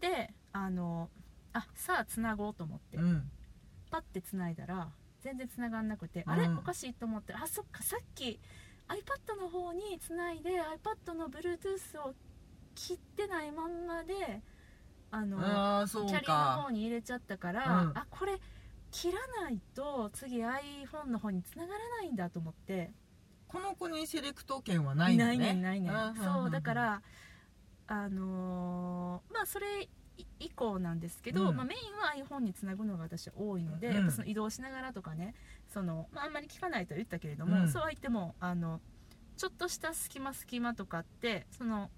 [0.00, 1.08] であの
[1.52, 3.30] あさあつなごうと思って、うん。
[3.90, 4.88] パッてつないだら
[5.22, 6.32] 全然つながんなくて、うん。
[6.32, 6.48] あれ？
[6.48, 8.40] おかしいと思ってあそっかさっき
[8.90, 12.14] iPad の方につないで iPad の Bluetooth を
[12.74, 14.42] 切ってないまんまで
[15.12, 17.98] あのあキャリーのか方に入れちゃったから、うん。
[17.98, 18.38] あこれ
[18.90, 22.92] 切らないと次 iPhone の方につながらないんだと思って。
[23.48, 25.26] この子にセレクト権はないのね。
[25.26, 25.90] ないねんないね
[26.22, 27.02] そうだから
[27.88, 29.88] あのーまあそれい
[30.38, 31.56] 以降なんですけど、うん。
[31.56, 33.94] まあ、メインは iPhone につなぐのが私は多いので、うん。
[33.94, 35.34] やっぱその移動しながらとかね
[35.72, 37.68] その、まあ、あんまり聞かないとは言ったけれども、うん。
[37.68, 38.80] そうは言ってもあの
[39.36, 41.90] ちょっとした隙間隙間とかってその、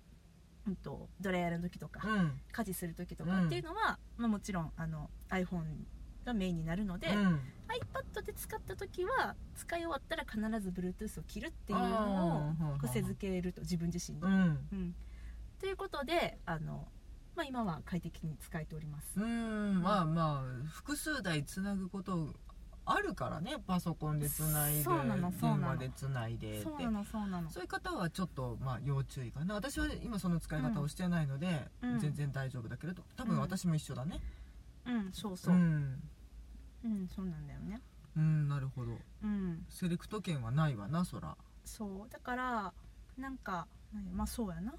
[0.67, 2.41] うん、とドライヤーの時とか、うん。
[2.53, 5.65] 家事する時とかっていうのは、まあ、もちろんあの iPhone
[6.25, 7.41] がメインになるので、うん。
[7.69, 14.25] iPad で使った時は使い終わったら必ず Bluetooth を切るっていうのを癖づけると自分自身に。
[14.25, 14.59] うん。
[14.73, 14.95] うん。
[15.59, 16.87] ということであの、
[17.35, 19.19] まあ、今は快適に使えております。
[19.19, 19.83] うん。
[19.83, 22.35] まあまあ複数台つなぐこと
[22.85, 25.59] あるからねパソコンでつないでそうなのそうなの。
[25.59, 26.63] 電話でつないでって。
[26.63, 27.51] そうなのそうなの。
[27.51, 29.55] そういう方はちょっとまあ要注意かな。
[29.55, 31.99] 私は今その使い方をしてないので、うん。
[32.01, 33.03] 全然大丈夫だけれど。
[33.17, 34.21] 多分私も一緒だね。
[34.87, 35.55] うんそうそう。
[35.55, 37.81] う、うんん、そうなんだよね。
[38.17, 38.99] うん、なるほど。
[39.23, 39.65] うん。
[39.69, 41.37] セレクト権はないわなそら。
[41.65, 42.11] そう。
[42.11, 42.73] だから
[43.17, 44.75] なんか何まあそうやな。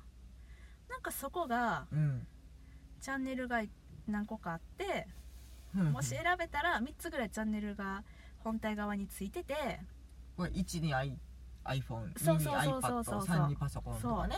[0.89, 2.27] なんかそこがうん。
[2.99, 3.61] チャンネルが
[4.07, 5.22] 何個かあってうん
[5.73, 8.03] もし選べたら3つぐらいチャンネルが
[8.39, 9.79] 本体側についてて。
[10.38, 11.17] これ1に i-
[11.65, 13.19] iPhone2 にそうそうそうそうそう。
[13.21, 14.27] iPad3 にパソコンとか。
[14.27, 14.36] ね。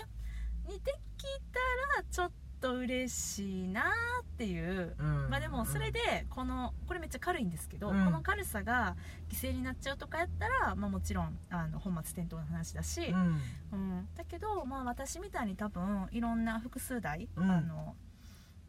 [0.68, 1.60] にできた
[1.98, 3.82] らちょっと嬉しいな
[4.22, 4.96] っていう。
[4.98, 5.30] うん。
[5.30, 8.06] まあでもそれでこのこれめっちゃ軽いんですけど、うん。
[8.06, 8.96] この軽さが
[9.30, 13.42] 犠牲になっちゃうとかやったら、まあ、もちろんあの本末転倒の話だし、うん。
[13.72, 14.08] うん。
[14.16, 17.52] だけど、まあ、私みたいに多分いろんな複数台、うん。
[17.52, 17.96] あの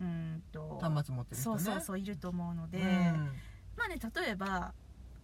[0.00, 1.61] うんと端末持ってる人ね。
[1.61, 2.85] そうそうそういると思うので、うん。
[3.76, 4.72] まあね例えば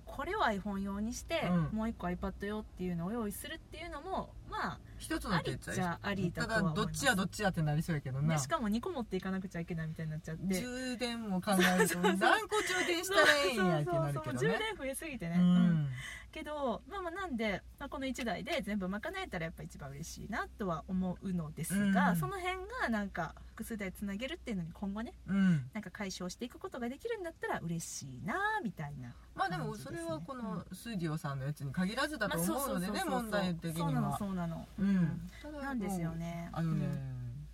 [0.04, 1.76] これを iPhone 用にして、うん。
[1.76, 8.35] もう一個 iPad 用っていうのを用意するっていうのもまあ一つの手ありっちゃありだただどっちやどっちやってなりそうやけどな。
[8.35, 15.49] でしかも2個持っていかなくちゃいけないみたいになっちゃって充電も考えると何個充電したらええんやってなるけど充ね電増えすぎてね、ううん。
[15.85, 15.88] ん
[16.33, 22.17] けど、まあ、まあなんで、まあ、この1台で全部賄えたらやっぱ一番嬉しいなとは思うのですが、うん。
[22.17, 25.71] その辺がなんか複数台つなげるっていうのに今後ねうん。
[25.73, 35.31] なんか解消していくことができるんだったら嬉しいなみたいなまあでもそれはこのスーディオさんのやつに限らずだと思うのでねそうそうそう問題的にそうなのはそうなの、ううん。
[35.61, 36.48] なんですよね。
[36.52, 36.87] あのね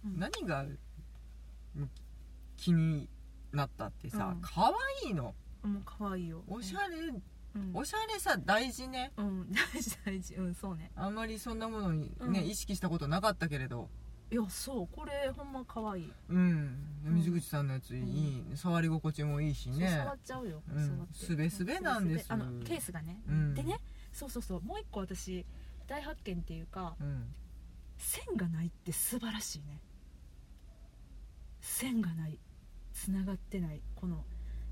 [0.05, 0.19] うん。
[0.19, 0.65] 何が
[2.57, 3.09] 気に
[3.53, 4.41] なったってさうん。
[4.43, 4.73] 可
[5.05, 5.35] 愛いの。
[5.65, 6.43] うもう可愛いよ。
[6.49, 6.97] おしゃれ
[7.55, 7.71] うん。
[7.75, 9.13] おしゃれさ大事ね。
[9.17, 9.51] うん。
[9.73, 10.35] 大事大事。
[10.35, 10.91] うんそうね。
[10.95, 12.37] あんまりそんなものにね、うん。
[12.37, 13.89] 意識したことなかったけれど。
[14.31, 14.89] いやそう。
[14.89, 16.13] これほんま可愛い。
[16.29, 16.77] うん。
[17.07, 17.15] うん。
[17.15, 19.89] 水口さんのやついい、触り心地もいいしね。
[19.89, 21.09] 触っちゃうよ、うん。
[21.13, 22.27] すべすべなんです。
[22.33, 23.55] あのケースがね、うん。
[23.55, 23.81] でね。
[24.13, 24.63] そうそうそう。
[24.63, 25.47] もう一個私
[25.89, 27.35] 大発見っていうかうん。
[27.97, 29.81] 線がないって素晴らしいね。
[31.61, 32.39] 線がない。
[32.93, 33.83] つながってない。
[33.97, 34.25] この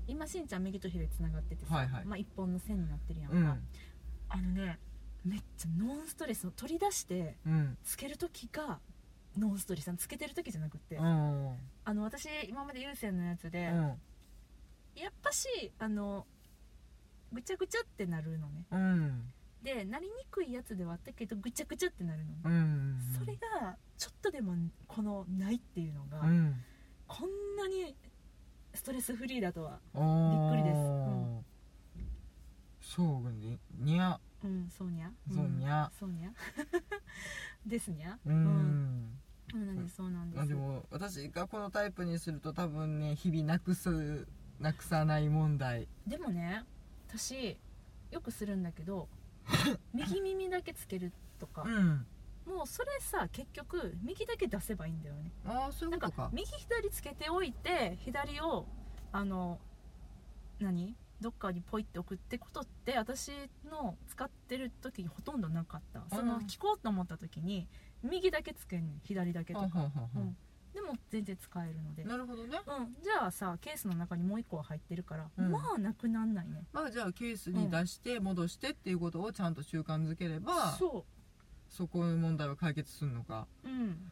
[0.07, 2.05] 今しんちゃん右と左つながっててさ、はいはい。
[2.05, 3.45] まあ、一本の線になってるやんか、うん。
[4.29, 4.79] あのね
[5.25, 7.77] めっちゃノンストレスを取り出してうん。
[7.83, 8.79] つける時が
[9.37, 11.57] ノンストレスつけてる時じゃなくって、うん。
[11.83, 13.75] あの私今まで有線のやつで、うん。
[14.95, 15.47] やっぱし
[15.79, 16.25] あの
[17.31, 18.65] ぐちゃぐちゃってなるのね。
[18.71, 22.97] うんでなりにくいやつではあったけどぐちゃぐちゃってなるのね、うん。
[23.17, 24.55] それがちょっとでも
[24.87, 26.55] このないっていうのが、うん。
[27.07, 27.95] こんなに
[28.73, 30.77] ストレスフリーだとはびっくりです。
[30.77, 31.45] うん。
[32.79, 34.19] そうににゃ。
[34.43, 35.11] うんそうにゃ。
[35.33, 35.91] そうにゃ。
[35.99, 36.31] そうにゃ。
[37.65, 38.17] ですにゃ。
[38.25, 39.19] うん、
[39.51, 40.37] そうなんですそうなんです。
[40.37, 44.27] まあでも私がこのタイプにすると多分ね日々なくす
[44.59, 45.87] なくさない問題。
[46.05, 46.63] でもね
[47.07, 47.57] 私
[48.11, 49.09] よくするんだけど
[49.93, 52.05] 右耳だけつけるとか、うん。
[52.45, 55.31] もうそれさ結局右だけ出せばいいんだよね。
[55.45, 56.29] ああそういうんことか。
[56.31, 58.65] 右左つけておいて左を
[59.11, 59.59] あの
[60.59, 60.95] 何？
[61.19, 63.31] どっかにポイって置くってことって私
[63.69, 66.03] の使ってる時にほとんどなかった。
[66.15, 66.41] そのうん。
[66.41, 67.67] 聞こうと思った時に
[68.03, 70.37] 右だけつけん左だけとか、うん、
[70.77, 72.59] でも全然使えるので、なるほどね。
[72.67, 75.51] うん、じゃあさケースの中にもう一個は入ってるから、うん。
[75.51, 76.65] まあなくなんないね。
[76.71, 81.03] まあじゃあケースに出して戻してっていうことをちゃんと習慣づければ、そ
[81.67, 83.47] そこの問題は解決するのか。
[83.63, 84.11] ううん。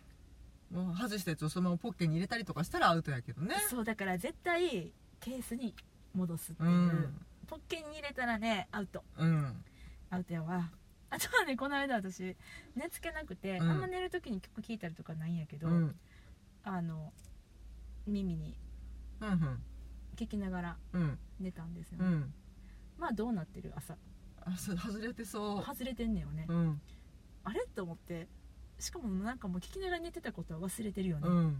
[0.71, 3.54] もう外したやつをそのままポッケに入れたりとかしたらアウトやけどね。
[3.69, 5.75] そうだから絶対ケースに
[6.15, 7.21] 戻すっていう、うん。
[7.45, 9.04] ポッケに入れたらねアウト。
[9.19, 9.63] うん。
[10.10, 10.71] アウトやわ。
[11.12, 12.36] あとはねこの間私
[12.75, 13.69] 寝つけなくて、うん。
[13.69, 15.95] あんま寝る時に曲聴いたりとかないんやけど、うん
[16.65, 17.13] あの
[18.06, 18.58] 耳に
[19.21, 19.63] うんうん。
[20.17, 21.17] 聞きながらうん。
[21.39, 22.34] 寝たんですよね、うん。
[22.97, 23.71] まあどうなってる？
[23.75, 23.95] 朝。
[24.41, 26.82] あそ外れてそ外れてんねよね、ううん。
[27.43, 27.65] あれ？
[27.75, 28.28] と思って。
[28.80, 31.58] しかもなんかもう聞きながら寝てたことは忘れてるよね、うん。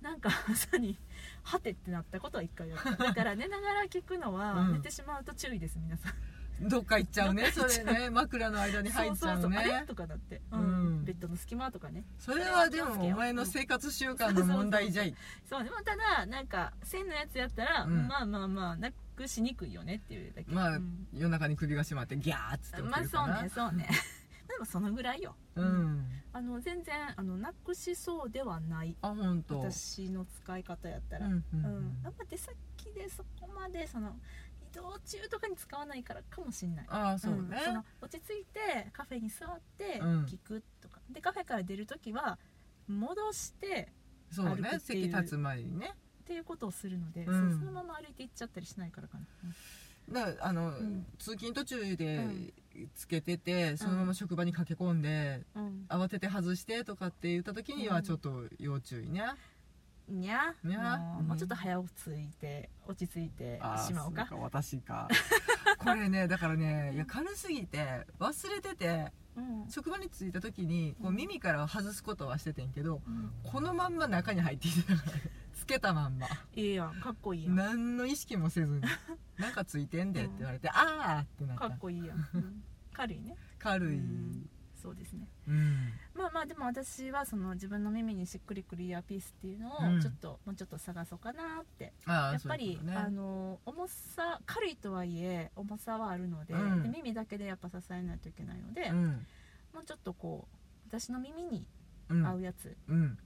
[0.00, 0.98] なんか朝に
[1.42, 2.90] はてってなったことは一回やった。
[2.96, 4.72] だから寝ながら聞くのはうん。
[4.74, 6.12] 寝てしまうと注意です皆さん
[6.68, 8.10] どっか行っちゃうねそれね。
[8.10, 9.84] 枕の間に入っちゃうね。
[9.86, 10.60] とかだって、うん。
[10.60, 10.62] う
[11.00, 11.04] ん。
[11.04, 12.04] ベッドの隙間とかね。
[12.18, 15.14] それはでもお前の生活習慣の問題じゃい。
[15.48, 18.06] そうでもただなんか線のやつやったら、うん。
[18.06, 20.50] まあまあまあなくしにくいよねっていうだけ。
[20.52, 21.08] まあうん。
[21.12, 23.88] 夜中に首が締まってギャーっつって起まあそうねそうね。
[24.46, 26.06] でもそのぐらいよ、うん。
[26.32, 28.96] あの全然あのなくしそうではない。
[29.02, 29.60] あ本当。
[29.60, 31.60] 私の使い方やったら、うんううん。
[31.62, 32.00] ん。
[32.04, 32.54] あんま出先
[32.94, 34.16] でそこまでその
[34.74, 36.86] 移動中とかに使わないからかもしんない。
[36.88, 37.60] ああそうね。
[37.60, 40.24] んその落ち着いてカフェに座ってうん。
[40.24, 42.38] 聞くとか、でカフェから出る時は
[42.88, 43.92] 戻して
[44.30, 44.78] そうね。
[44.80, 45.92] 席立つ前にね。
[46.22, 47.58] っていうことをするので、うん。
[47.58, 49.18] そのまま歩いて行っちゃったりしないからか
[50.08, 51.06] な、だあの、ん。
[51.18, 52.52] 通勤途中でうん。
[52.94, 55.84] つけてて、そのまま職場に駆け込んでうん。
[55.88, 57.94] 慌てて外してとかって言った時にうん。
[57.94, 59.22] はちょっと要注意ね、
[60.08, 64.28] にゃにゃうんもうもうちょっと早落ち着いて落ち着いてしまおうか。
[64.32, 65.08] 私か。
[65.78, 69.70] これねだからねいや軽すぎて忘れててうん。
[69.70, 71.16] 職場に着いた時にこううん。
[71.16, 73.32] 耳から外すことはしててんけどうん。
[73.42, 75.12] このまんま中に入っていてたから
[75.54, 76.26] つけたまんま。
[76.54, 77.54] いいやんかっこいいやん。
[77.54, 78.82] 何の意識もせずに
[79.38, 82.62] 「なんかついてんで」って言われて「ああ!」ってなっかたっこいいやん、うん。
[82.92, 83.36] 軽いね。
[83.58, 84.50] 軽い、うん。
[84.76, 85.26] そうですね。
[85.48, 89.98] うんまあまあでも私はその自分の耳にしっくりくるイヤーピースっていうのうん。
[89.98, 91.92] をちょっと、もうちょっと探そうかなって。
[92.06, 96.82] ああやっぱりねあの重さ軽いとはいえ重さはあるので,、うん。
[96.82, 99.26] で耳だけでやっぱ支えないといけないので、うん。
[99.74, 101.66] もうちょっとこう私の耳に
[102.08, 102.26] うん。
[102.26, 103.18] 合うやつ、うん。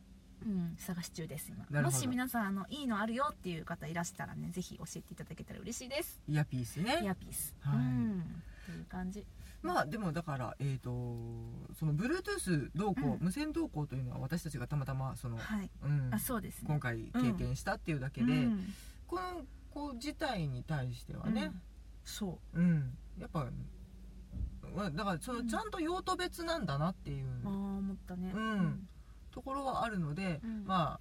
[0.43, 1.83] うん探し中です今。
[1.83, 6.21] もし皆さんあのいいのあるよっていう方いらしたらねぜひ教えていただけたら嬉しいです。
[6.29, 7.77] イヤーピースイヤピース、はい。
[7.77, 8.23] うん。
[8.63, 9.25] っていう感じ
[9.63, 10.91] まあでもだからえっ、と
[11.79, 13.19] その Bluetooth 同行、うん。
[13.21, 15.71] 無線同行というのは私たちがたまたまその、はい。
[15.83, 16.15] うん。
[16.15, 16.65] あそうですね。
[16.69, 18.73] 今回経験したっていうだけで、うん。
[19.07, 21.61] この子自体に対してはねうん、
[22.05, 22.61] そう。
[22.61, 22.97] ん。
[23.19, 23.47] やっぱ
[24.75, 25.49] まあだからそのうん。
[25.49, 28.33] ちゃんと用途別なんだなっていううああ思ったね。
[28.33, 28.89] うん。
[29.33, 30.65] ところはあるので、うん。
[30.67, 31.01] ま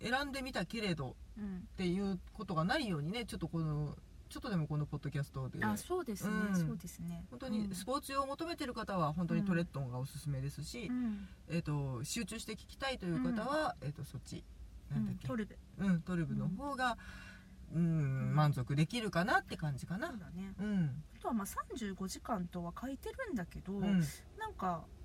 [0.00, 1.56] 選んでみたけれどうん。
[1.58, 3.96] っていうことがないようにねちょっとこの
[4.28, 5.64] ちょっとでもこのポッドキャストで。
[5.64, 6.56] あそうですね、うん。
[6.56, 7.24] そうですね。
[7.30, 11.28] 本当にスポーツ用を求めてる方は本当にトレッドンがおすすめですし、うん。
[11.48, 14.44] えー、と集中して聞きたいという方は、えー、とそっち
[14.90, 16.96] なんだっけ、トルベうん、トルブの方が
[17.74, 20.08] うん満足できるかなって感じかな。
[20.08, 20.54] そうだね。
[20.60, 21.02] うん。
[21.18, 24.00] あとはまあ35時間とは書いてるんだけど、うん。
[24.38, 24.95] なんかうん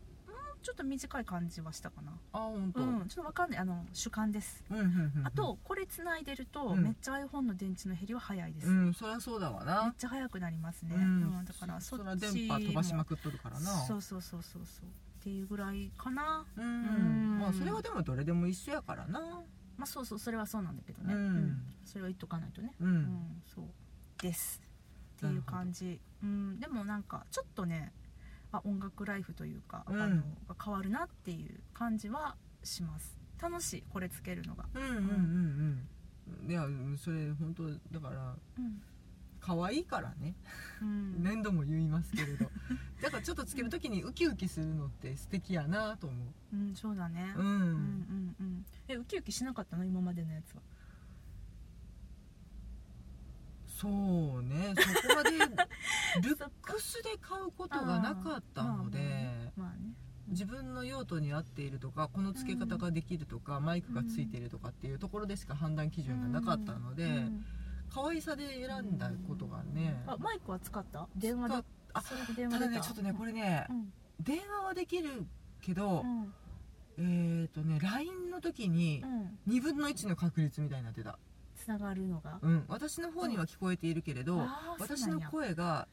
[0.62, 2.12] ちょっと短い感じはしたかな。
[2.34, 3.60] あ本当うんちょっとわかんない。
[3.60, 4.64] あの主観です。
[4.70, 5.28] うんうんうんうん。
[5.28, 6.84] あとこれつないでると、うん。
[6.84, 9.94] めっちゃ iPhone の電池の減りは早いです、めっうんそりゃそうだわな。
[9.98, 13.72] ちゃ早くなりますね、ううんんだからそっち電波飛ばしまくっとるからな。
[13.86, 14.86] そうそうそうそうそう。
[14.86, 16.46] っていうぐらいかな。
[16.56, 17.38] ううん。
[17.38, 19.20] んまあそれはでもどれでも一緒やからな。
[19.78, 21.62] まあそうそうそれはそうなんだけどね、うん。
[21.86, 22.74] それは言っとかないとね。
[22.80, 23.66] ううんんそう。
[24.22, 24.62] です。
[25.18, 26.00] っていう感じ。
[26.24, 26.60] うん。
[26.60, 27.92] でもなんかちょっとね
[28.52, 30.02] あ音楽ライフというか、うん。
[30.02, 33.18] あのが変わるなっていう感じはします。
[33.42, 34.66] 楽しいこれつけるのが。
[34.74, 36.52] うんうんうんうん。
[36.52, 36.66] いや
[36.98, 38.82] それ本当だからうん、
[39.40, 40.36] 可愛いからね。
[40.82, 41.24] うん。
[41.24, 42.50] 何度も言いますけれど。
[43.02, 46.16] だからちょっとつける時にウキウキするのって素敵やなと思
[46.54, 46.56] う。
[46.56, 48.66] ん、そうだね、うううんうんんうん。
[48.88, 49.86] えウキウキしなかったの？
[49.86, 50.62] 今までのやつは
[53.82, 54.74] そうね。
[54.78, 55.32] そこまで
[56.22, 59.94] ルックスで買うことがなかったのでまあね。
[60.28, 67.46] 自分の用途に合っているとかこの付け方ができるとか、マイクがついているとかっていうところでしか判断基準がなかったので、うん。
[67.90, 71.10] 可愛さで選んだことがね、あマイクは使った？
[71.16, 71.56] 電話で？
[71.94, 72.60] あそれで電話た？
[72.66, 73.94] だねちょっとねこれね、うん。
[74.22, 75.26] 電話はできる
[75.60, 76.06] けど、
[76.98, 77.42] うん。
[77.42, 79.40] えっ、とね LINE の時にうん。
[79.54, 81.20] 2分の1の確率みたいになってた、
[81.64, 82.40] つながるのが？
[82.42, 85.88] うん、私の方には聞こえているけれど、あー私の声が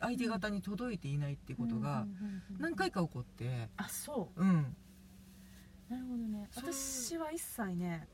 [0.00, 3.68] 相手方に届いていないってことがうんうんうんうん何回か起こって。
[3.76, 4.44] あそう。
[4.44, 4.48] ん。
[4.48, 6.48] うなるほどね。
[6.54, 8.06] 私は一切ね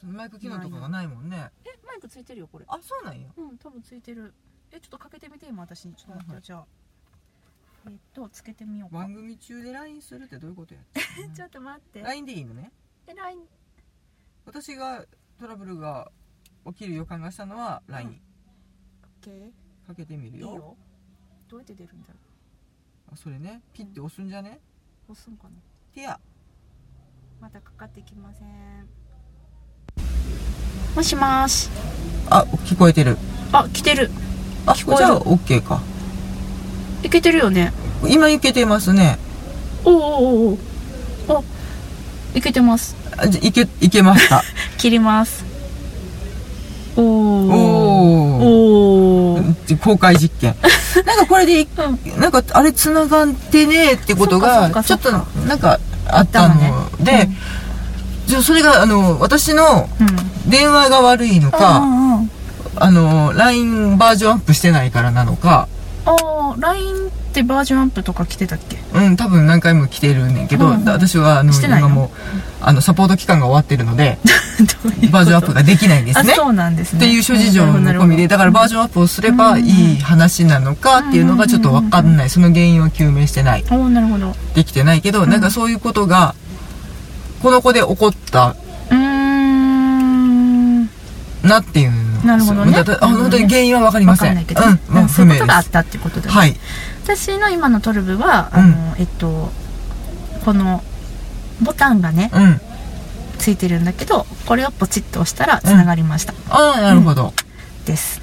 [0.00, 1.50] そのマイク機能とかがないもんね。
[1.64, 2.64] えマイクついてるよこれ。
[2.68, 3.28] あそうなんや。
[3.36, 4.34] うん多分ついてる。
[4.72, 5.94] えちょっとかけてみて今私に。
[5.94, 6.66] ちょっと待って、じゃあ。
[7.86, 8.98] えっとつけてみようか。
[8.98, 10.80] 番組中で LINE するってどういうことや
[11.34, 12.00] ちょっと待って。
[12.02, 12.72] LINE でいいのね。
[13.06, 13.46] え LINE
[14.44, 15.04] 私が
[15.38, 16.10] トラブルが
[16.66, 18.20] 起きる予感がしたのは LINE、
[19.22, 19.50] OK
[19.86, 20.48] かけてみるよ。
[20.48, 20.76] いいよ。
[21.48, 22.14] どうやって出るんだろ
[23.12, 23.60] あそれね。
[23.74, 24.60] ピッて押すんじゃね？
[25.08, 25.50] う押すんかな。
[25.94, 26.18] てや。
[27.40, 28.86] まだかかってきません。
[30.94, 31.68] もしもーし。
[32.30, 33.16] あ聞こえてる。
[33.52, 34.10] あ来てる。
[34.66, 34.98] あ聞こえる。
[34.98, 35.82] じゃあ OK か。
[37.02, 37.72] いけてるよね。
[38.08, 39.18] 今いけてますね。
[39.84, 39.98] おおお
[40.52, 40.58] お
[41.28, 41.44] おお
[42.34, 42.96] いけてます。
[43.18, 44.42] あじゃいけいけました。
[44.78, 45.44] 切ります
[46.96, 47.04] おお
[49.34, 49.42] お
[49.82, 50.54] 公開実験。
[51.06, 52.20] なんかこれでいうん。
[52.20, 55.78] なんかあれ繋がってねってことがかちょっとなんか
[56.08, 56.90] あったの。
[57.00, 57.36] で、ね
[58.26, 60.50] じゃあそれがあの私のうん。
[60.50, 61.82] 電話が悪いのうか、
[62.76, 65.68] あの LINE バージョンアップしてないからなのか。
[66.04, 68.76] ああ LINE ってバージョンアップとか来てたっけ？
[68.94, 71.88] うん多分何回も来てるねんけど、うんうん私はあのしてないの？
[71.88, 72.08] 今もう
[72.60, 74.18] あのサポート期間が終わってるので
[75.10, 76.32] バージョンアップができないんですね。
[76.32, 76.98] あそうなんですね。
[76.98, 82.30] っていう諸事情も込みでだからバージョンアップをすればいい話なのかっていうのがちょっと分かんない。
[82.30, 83.64] その原因を究明してない。
[83.70, 84.34] おおなるほど。
[84.54, 85.30] できてないけど、ん。
[85.30, 86.34] なんかそういうことが
[87.42, 88.54] この子で起こった
[88.90, 90.82] うーん。
[91.42, 91.92] なっていう
[92.24, 92.72] なるほどね。
[93.00, 94.44] 本当に原因は分かりまわせん。
[94.44, 96.56] かんうん、うもうんそういうことがあっ不明ですたってことだね、はい
[97.04, 99.50] 私の今のトルブはあの、えっと
[100.44, 100.82] この
[101.62, 102.60] ボタンがねうん。
[103.38, 107.32] ついてるんだけどこれをポチッと押したらつながりました、ああなるほど、
[107.84, 108.20] です。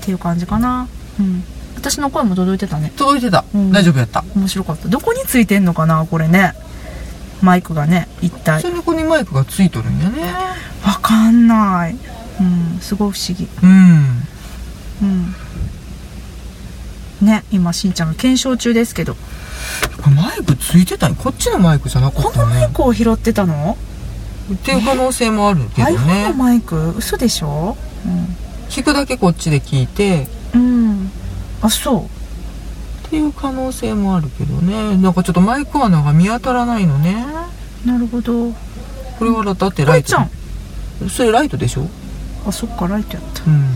[0.00, 0.88] っていう感じかな。
[1.20, 1.44] うん。
[1.76, 2.92] 私の声も届いてたね。
[2.96, 3.70] 届いてた、うん。
[3.70, 4.24] 大丈夫やった。
[4.34, 4.88] 面白かった。
[4.88, 6.54] どこについてんのかなこれね。
[7.40, 8.62] マイクがね一体。
[8.62, 10.32] それこにマイクがついとるんやね。
[10.84, 11.96] わかんない。
[12.40, 12.78] うん。
[12.80, 13.48] すごい不思議。
[13.62, 14.26] うん。
[15.02, 15.34] うん
[17.20, 19.16] ね今しんちゃんが検証中ですけど。
[20.14, 22.34] マイクついてたんこっちのマイクじゃなかったね。
[22.34, 23.76] このマイクを拾ってたの？
[24.52, 26.94] っていう可能性もあるけど iPhone ねのマイク？
[26.96, 27.76] 嘘でしょ？
[28.68, 30.28] 聞くだけこっちで聞いて。
[30.54, 31.10] うん、うん、
[31.62, 32.04] あそう。
[32.04, 32.08] っ
[33.10, 34.96] ていう可能性もあるけどね。
[34.96, 37.26] なんかちょっとマイク穴が見当たらないのね。
[37.84, 38.52] なるほど。
[39.18, 40.16] これはだってライト。
[40.16, 41.10] これちゃん。
[41.10, 41.88] それライトでしょ？
[42.46, 43.42] あそっかライトやった。
[43.44, 43.74] うん。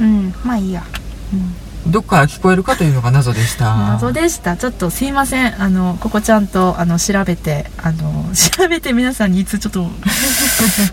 [0.00, 0.34] うん。
[0.44, 0.84] まあいいや、
[1.32, 1.54] うん
[1.86, 3.76] どっから聞こえるかというのが謎でした。
[3.76, 4.56] 謎でした。
[4.56, 5.60] ちょっとすいません。
[5.60, 9.90] あのここちゃんとあの調べてあの 調べて皆さんにいつちょっと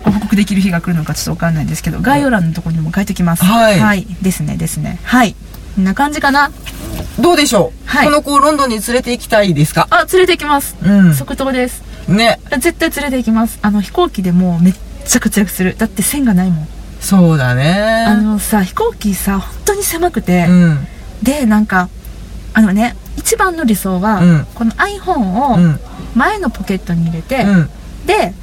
[0.03, 3.45] ご 報告できる日が来るのかちょっとわかんないんですけど概要欄のところにも書いてきます。
[3.45, 4.07] はい。
[4.21, 4.99] ですねですね。
[5.03, 5.35] はい。
[5.75, 6.51] こんな感じかな？
[7.19, 8.05] どうでしょう、はい。
[8.05, 9.87] この子をロンドンに連れて行きたいですか？
[9.91, 10.75] あ連れて行きます。
[10.81, 11.13] うん。
[11.13, 11.83] 即答です。
[12.07, 12.39] ね。
[12.57, 13.59] 絶対連れて行きます。
[13.61, 14.73] あの飛行機でもうめっ
[15.05, 15.75] ちゃ活躍する。
[15.77, 16.67] だって線がないもん
[16.99, 18.05] そうだね。
[18.07, 20.87] あのさ飛行機さ本当に狭くて、うん。
[21.23, 21.89] でなんか
[22.53, 24.45] あのね一番の理想は、うん。
[24.55, 25.79] この iPhone をうん。
[26.15, 27.69] 前のポケットに入れて、うん。
[28.05, 28.33] で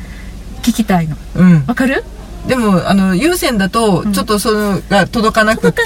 [0.63, 1.17] 聞きたいの。
[1.35, 1.65] うん。
[1.67, 2.05] わかる？
[2.47, 4.13] でもあの有線だとうん。
[4.13, 5.83] ちょっとそのが届かなくて、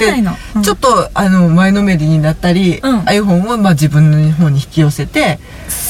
[0.55, 0.61] うん。
[0.61, 2.99] ちょっとあの前のめりになったり、うん。
[3.01, 5.39] iPhone をまあ自分の方に引き寄せて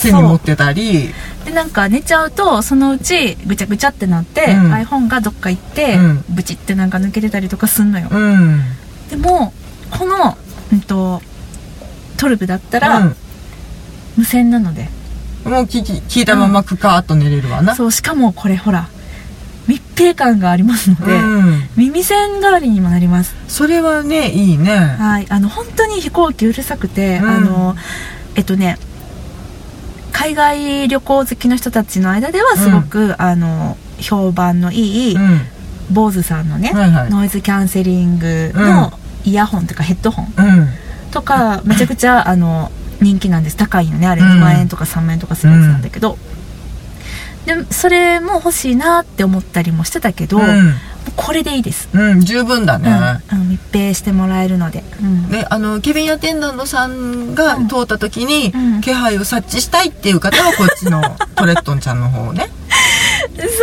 [0.01, 1.13] 手に持ってたり。
[1.45, 4.73] でなんか寝ちゃうとそのうちぐちゃぐちゃってなって、うん。
[4.73, 6.25] iPhone がどっか行って、うん。
[6.29, 8.61] ブチってなんか抜けてたりとかすんのよ、うん。
[9.09, 9.53] でも
[9.89, 10.37] この、
[10.71, 11.21] うん、と
[12.17, 13.15] トルブだったら、うん。
[14.17, 14.89] 無線なので。
[15.43, 18.89] もう聞き聞いたままクカーッと寝れるわな、そうしかもこれほら
[19.71, 23.33] 密閉感がありますので、うん、耳栓代わりにもなります。
[23.47, 24.75] それはねいいね。
[24.75, 25.27] はい。
[25.29, 27.29] あの本当に飛行機うるさくて、うん。
[27.29, 27.75] あの
[28.35, 28.77] えっとね
[30.11, 35.41] 海外旅行好きの人たちの間ではすごく、あの評判のいい、うん。
[35.89, 37.09] 坊主さんのね、はいはい。
[37.09, 38.91] ノイズキャンセリングの
[39.23, 40.67] イヤホンとかヘッドホンうん。
[41.11, 43.55] とかめちゃくちゃあの人気なんです。
[43.55, 44.27] 高いよねあれうん。
[44.27, 46.17] 2万円とか3万円とかするやつなんだけど、
[47.45, 50.47] でそれも欲しいなって思ったりもしてたけど、もう
[51.15, 52.89] これでいいです、うん、うん、十分だね、
[53.31, 53.41] うん。
[53.41, 55.29] うん密閉してもらえるので、うん。
[55.29, 57.67] であのケビンアテンダントさんがうん。
[57.67, 58.81] 通った時に、うん。
[58.81, 61.01] 気配を察知したいっていう方はこっちの
[61.35, 62.49] トレットンちゃんの方をね。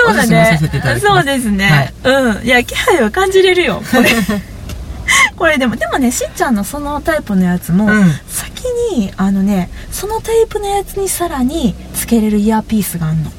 [0.06, 0.60] そうだね。
[1.00, 2.46] そうですね、うん。
[2.46, 4.10] いや気配は感じれるよこれ。
[5.36, 8.12] これでもでもねしんちゃんのそのタイプのやつも、うん。
[8.28, 8.62] 先
[8.94, 13.24] にあのねそのタイプのやつにさらにつけれるイヤーピースがあるの。
[13.26, 13.30] あ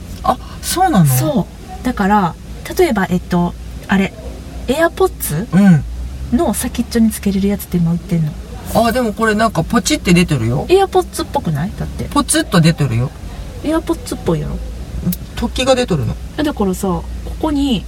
[0.62, 1.06] そうなの？
[1.06, 1.48] そ
[1.82, 1.86] う。
[1.86, 2.36] だから
[2.78, 3.54] 例えばえっと
[3.88, 4.14] あれ
[4.68, 5.48] エアポッツ？
[5.52, 6.38] うん。
[6.38, 8.32] の先っちょにつけれるやつって今売ってんの。
[8.76, 10.68] あでもこれなんかポチって出てるよ。
[10.70, 11.72] エアポッツっぽくない？
[11.78, 12.06] だって。
[12.06, 13.10] ポツッと出てるよ。
[13.64, 14.58] エアポッツっぽいやろ。
[15.36, 16.16] 突起が出てるの。
[16.38, 17.06] えだからさこ
[17.40, 17.84] こに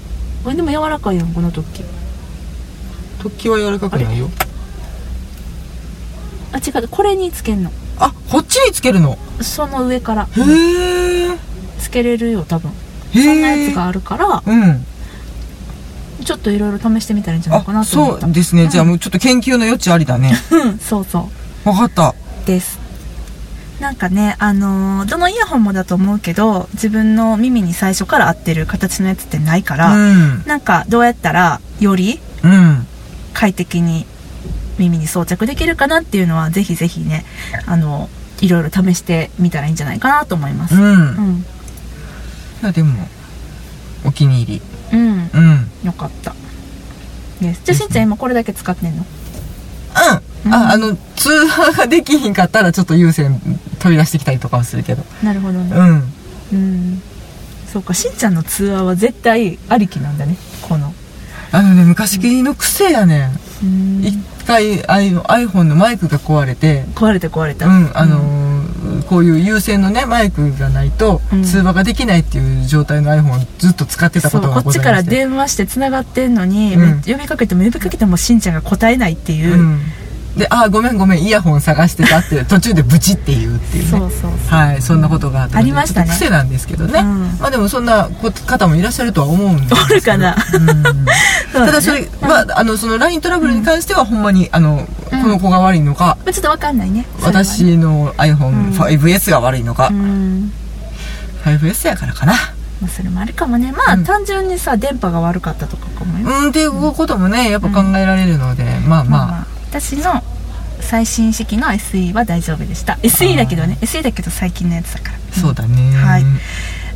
[0.46, 1.84] あでも柔らかいやんこの時
[3.20, 4.30] 突起は柔らかくないよ。
[6.54, 7.72] あ違うこれにつけんの。
[8.00, 9.20] あこっちにつけるの？
[9.42, 10.24] その上から。
[10.26, 11.38] へえ
[11.82, 12.72] つけれるよ多分。
[13.14, 14.86] へそんなやつえがあるからうん。
[16.24, 18.70] ちょっといろいろ試してみたらいいんじゃないかなあと思ったそうですね、うん。
[18.70, 20.34] じゃあもうちょっと研究の余地ありだね。
[20.52, 21.30] うんそうそ
[21.66, 21.70] う。
[21.70, 22.14] 分かった。
[22.46, 22.80] です。
[23.80, 30.44] なんかねあのーどのイヤホンもだと思うけど自分の耳に最初から合ってる形のやつってないかうら、ん。
[30.46, 32.86] なんかどうやったらよりうん。
[33.34, 34.06] 快適に
[34.78, 37.26] 耳に装着できるかなっていうのはぜひぜひね
[37.66, 38.10] あの
[38.42, 40.76] いろいろ試してみたらいいんじゃないかなと思います。
[40.76, 40.86] うん、う
[41.32, 41.46] ん
[42.62, 43.08] いやでも
[44.06, 44.62] お気に入り。
[44.94, 45.00] うん。
[45.00, 45.30] うん。
[45.34, 46.34] うんよかった。
[47.42, 47.62] です。
[47.64, 49.06] じゃあしんちゃん今これだけ使ってんの？
[50.46, 50.54] うん。
[50.54, 53.40] ああの通話ができひんかったらちょっと有線
[53.80, 55.04] 取り出してきたりとかはするけど。
[55.24, 55.76] なるほどね。
[55.76, 56.14] うん。
[56.54, 57.02] うん。
[57.68, 60.36] そうかしんちゃんの通話は絶対ありきなんだね。
[60.62, 60.94] この。
[61.54, 63.30] あのね昔の癖やね
[63.64, 64.02] うん。
[64.02, 64.06] ん。
[64.06, 66.86] 一回あの iPhone のマイクが壊れて。
[66.96, 67.68] 壊れた壊れた。
[67.68, 68.41] うんあのー
[69.02, 71.44] こういう有線のねマイクがないとうん。
[71.44, 77.02] 通話ができないっていう状態の iPhone をずっと使ってたことがこっちから電話してつながってんのに、うん。
[77.02, 79.80] 呼びかけても呼びかけてもしんちゃんが答えないっていう、うん。
[80.38, 83.90] で「あごめんごめんイヤホン探してた」って途中でブチって言うっていうね。
[83.90, 84.32] そうそうそう。
[84.48, 86.10] はいそんなことがあありましたね。
[86.10, 87.38] 癖なんですけどね、うん。
[87.40, 89.82] まあでもそんなこ方もいらっしゃるとは思うんですけど。
[89.82, 90.36] おるかな。
[90.54, 91.06] うん
[91.54, 95.22] ただそれは、あのその LINE トラブルに関してはほんまにあの、うん。
[95.22, 97.06] この子が悪いのか、まあちょっとわかんないね。
[97.22, 100.52] 私の iPhone5S が悪いのか、うん、
[101.44, 102.34] 5S やからかな。
[102.82, 103.72] まあ、それもあるかもね。
[103.72, 104.04] まあ、うん。
[104.04, 110.24] 単純にさ電波が悪かったとかかもよ、うんっていうこともねやっぱ考えられるので、まあまあ、まあ私の
[110.80, 112.94] 最新式の SE は大丈夫でした。
[113.04, 113.78] SE だけどね。
[113.82, 115.42] SE だけど最近のやつだから。
[115.42, 115.92] そうだね。
[115.96, 116.24] はい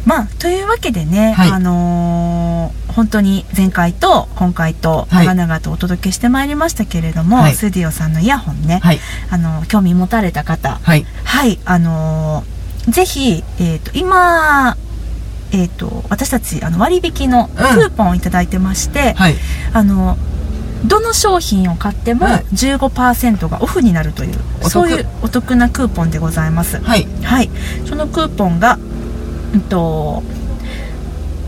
[0.06, 1.50] まあというわけでね、はい。
[1.52, 5.28] あのー本当に前回と今回とはい。
[5.28, 7.54] 長々とお届けしてまいりましたけれども、はい。
[7.54, 9.00] スディオさんのイヤホンね、はい。
[9.30, 11.06] あの興味持たれた方はい。
[11.24, 11.60] はい。
[11.66, 14.78] あのーぜひ、えー、と今
[15.52, 19.36] えー、と私たちあの割引のクーポンをいただいてまして、はい。
[19.74, 20.18] あの
[20.86, 22.46] どの商品を買ってもはい。
[22.54, 24.36] 15%がオフになるという、
[24.70, 26.80] そういうお得なクーポンでございます。
[26.80, 27.08] はい。
[27.24, 27.50] はい。
[27.88, 28.78] そのクーポンが
[29.54, 30.24] うんと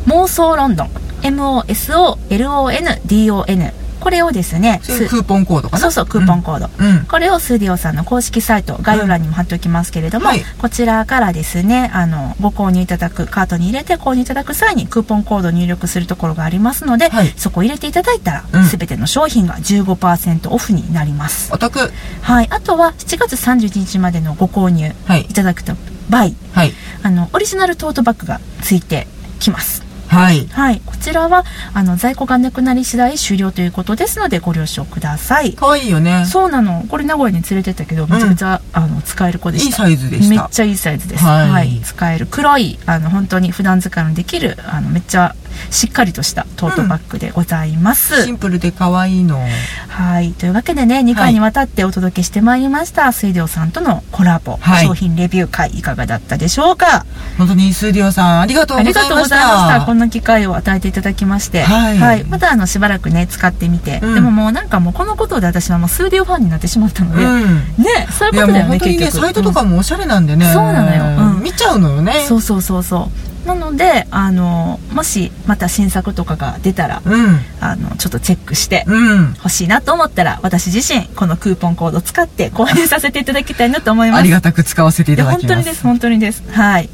[0.07, 0.89] 妄想ロンドン
[1.21, 5.81] MOSOLONDON これをですねクーポンコードかな？
[5.81, 7.05] そうそうクーポンコード、うん。
[7.05, 10.43] これをスーディオさんの公式サイト概要欄にも貼っておきますけれども、はい。
[10.59, 17.27] こちらからですねあのご購入いただくカートに入れて購入いただく際にクーポンコードを入力するところがありますので、はい。
[17.37, 18.67] そこを入れていただいたら、うん。
[18.67, 21.91] 全ての商品が15%オフになります、お得
[22.21, 25.21] はい、あとは7月31日までのご購入はい。
[25.21, 25.73] いただくと
[26.09, 26.73] 場合はい。
[27.03, 29.07] あのオリジナルトートバッグがついて
[29.39, 30.47] きますはい。
[30.47, 30.81] はい。
[30.85, 31.43] こちらは
[31.73, 35.53] あの在庫がなくなり次第終了ということですのでご了承ください。
[35.53, 36.25] かわいいよね。
[36.25, 36.85] そうなの。
[36.89, 41.23] これ名古屋に連れてったけどめちゃくちゃ、あの使える子でいいしたサイズでしためっちゃいいサイズです。
[41.23, 41.49] はい。
[41.49, 42.27] はい、使える。
[42.29, 45.35] 黒いあの本当に普段使いのできるあのめっちゃ
[45.69, 49.39] しっかりとしたトートバッグでございます、シンプルで可愛いの。
[49.87, 50.31] はい。
[50.33, 54.85] というわけでね2回にわたってお届けしてまいりました、水涼さんとのコラボ、はい。
[54.85, 57.05] 商品レビュー会いかがだったでしょうか？
[57.37, 59.79] 本当にスーディオさんありがとうありがとうございましございました。
[59.81, 61.63] たこんな機会を与えていただきまして。
[61.63, 62.23] はい。
[62.25, 64.15] またあのしばらくね使ってみて、うん。
[64.15, 67.55] でももうなんかもうこのことで私はもうスーディオファンになってしまったので、うん。
[67.83, 69.25] ねそういうことだよね本当にね結局。
[69.25, 71.31] サイトとかもおしゃれなんでね、そうなのよ。
[71.35, 71.43] うん。
[71.43, 72.25] 見ちゃうのよね。
[72.27, 77.39] そうそうそうそうなのであのもしまた新作とかが出たらうん。
[77.61, 79.33] あのちょっとチェックしてうん。
[79.35, 84.19] 欲しいなと思ったら私自身このクーポンコードを使って購入させていただきたいなと思います。
[84.19, 85.49] ありがたく使わせていただきます。
[85.49, 85.83] 本当にです。
[85.83, 86.43] 本当にです。
[86.51, 86.85] はい。
[86.85, 86.89] っ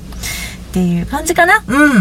[0.73, 1.63] ていう感じかな。
[1.67, 1.91] うん。
[1.91, 1.95] う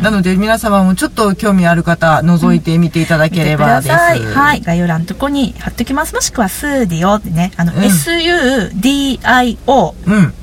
[0.00, 0.02] ん。
[0.02, 4.24] なので皆様もちょっと興味ある方覗いてみていただければです、見てください。
[4.24, 4.60] はい。
[4.62, 6.14] 概要欄のとこに貼っときます。
[6.14, 7.80] もしくはスーディオでねあの、うん。
[7.82, 10.34] SUDIO うん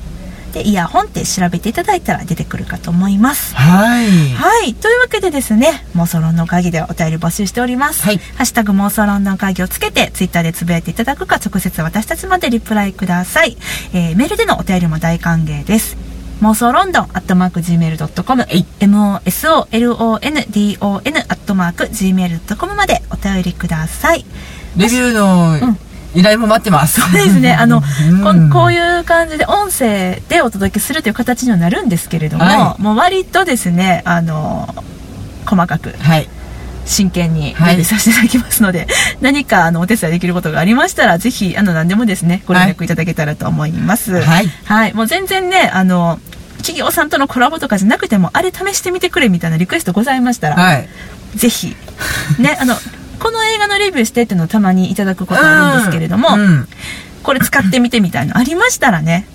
[0.54, 4.74] でイヤホンって調べていただいたら出てくるかと思いますはいはい。
[4.74, 8.02] というわけでですね、妄想論の会議ではお便り募集しております。
[8.02, 13.56] はいハッシュタグ妄想論の会議をつけて、ツイッターでつぶやいていただくか、直接私たちまでリプライください。
[13.92, 15.96] えーメールでのお便りも大歓迎です。
[16.40, 24.24] 妄想ロンドンアットマーク Gmail.com い MOSOLONDON アットマーク Gmail.com までお便りください。
[24.76, 25.78] レビューのうん
[26.14, 27.52] 依頼も待ってます、そうですね。
[27.58, 28.50] あの、うん。
[28.50, 34.74] ここういう感じで音声でお届けするという形にはなるんですけれども、はもう割とですね、あの、
[35.46, 36.28] 細かくはい。
[36.86, 38.86] 真剣にはいレビューさせていただきますので、
[39.20, 44.20] 何かあのお手伝いできることがありましたらぜひあの何でもですねご連絡いただけたらと思います。
[44.20, 44.50] はい。
[44.64, 46.20] はい、もう全然ねあの
[46.58, 50.88] 企業さんとのコラボとかじゃなくてもあれ試してみてくれみたいなリクエストございましたら、はい。
[51.36, 51.76] ぜひ。
[52.38, 52.74] ねあの
[53.24, 56.68] この映画のレビューしてっていうのをたまにいただくことあるんですけれども、うん。
[57.22, 59.26] これ使ってみてみたいのありましたらね。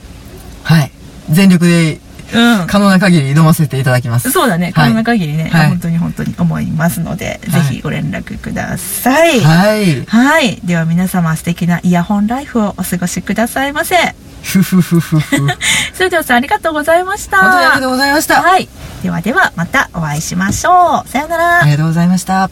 [0.62, 0.92] はい。
[1.32, 2.00] 全力で
[2.32, 2.68] うん。
[2.68, 4.30] 可能な限り挑ませていただきます。
[4.30, 4.72] そうだね。
[4.76, 5.70] 可能な限りね、はい。
[5.70, 7.62] 本当に本当に思いますので、はい。
[7.64, 9.40] ぜひご連絡ください。
[9.40, 10.06] はい。
[10.06, 10.62] はい。
[10.64, 13.96] では皆様素敵なイヤホンライフをお過ごしくださいませ。
[14.44, 15.50] ふふふふふ本
[15.96, 17.38] それではさんありがとうございました。
[17.38, 18.44] 当にありがとうございました。
[18.44, 18.70] はい。
[19.02, 21.10] ではではまたお会いしましょう。
[21.10, 21.62] さようなら。
[21.62, 21.66] あ。
[21.66, 22.52] りがとうございました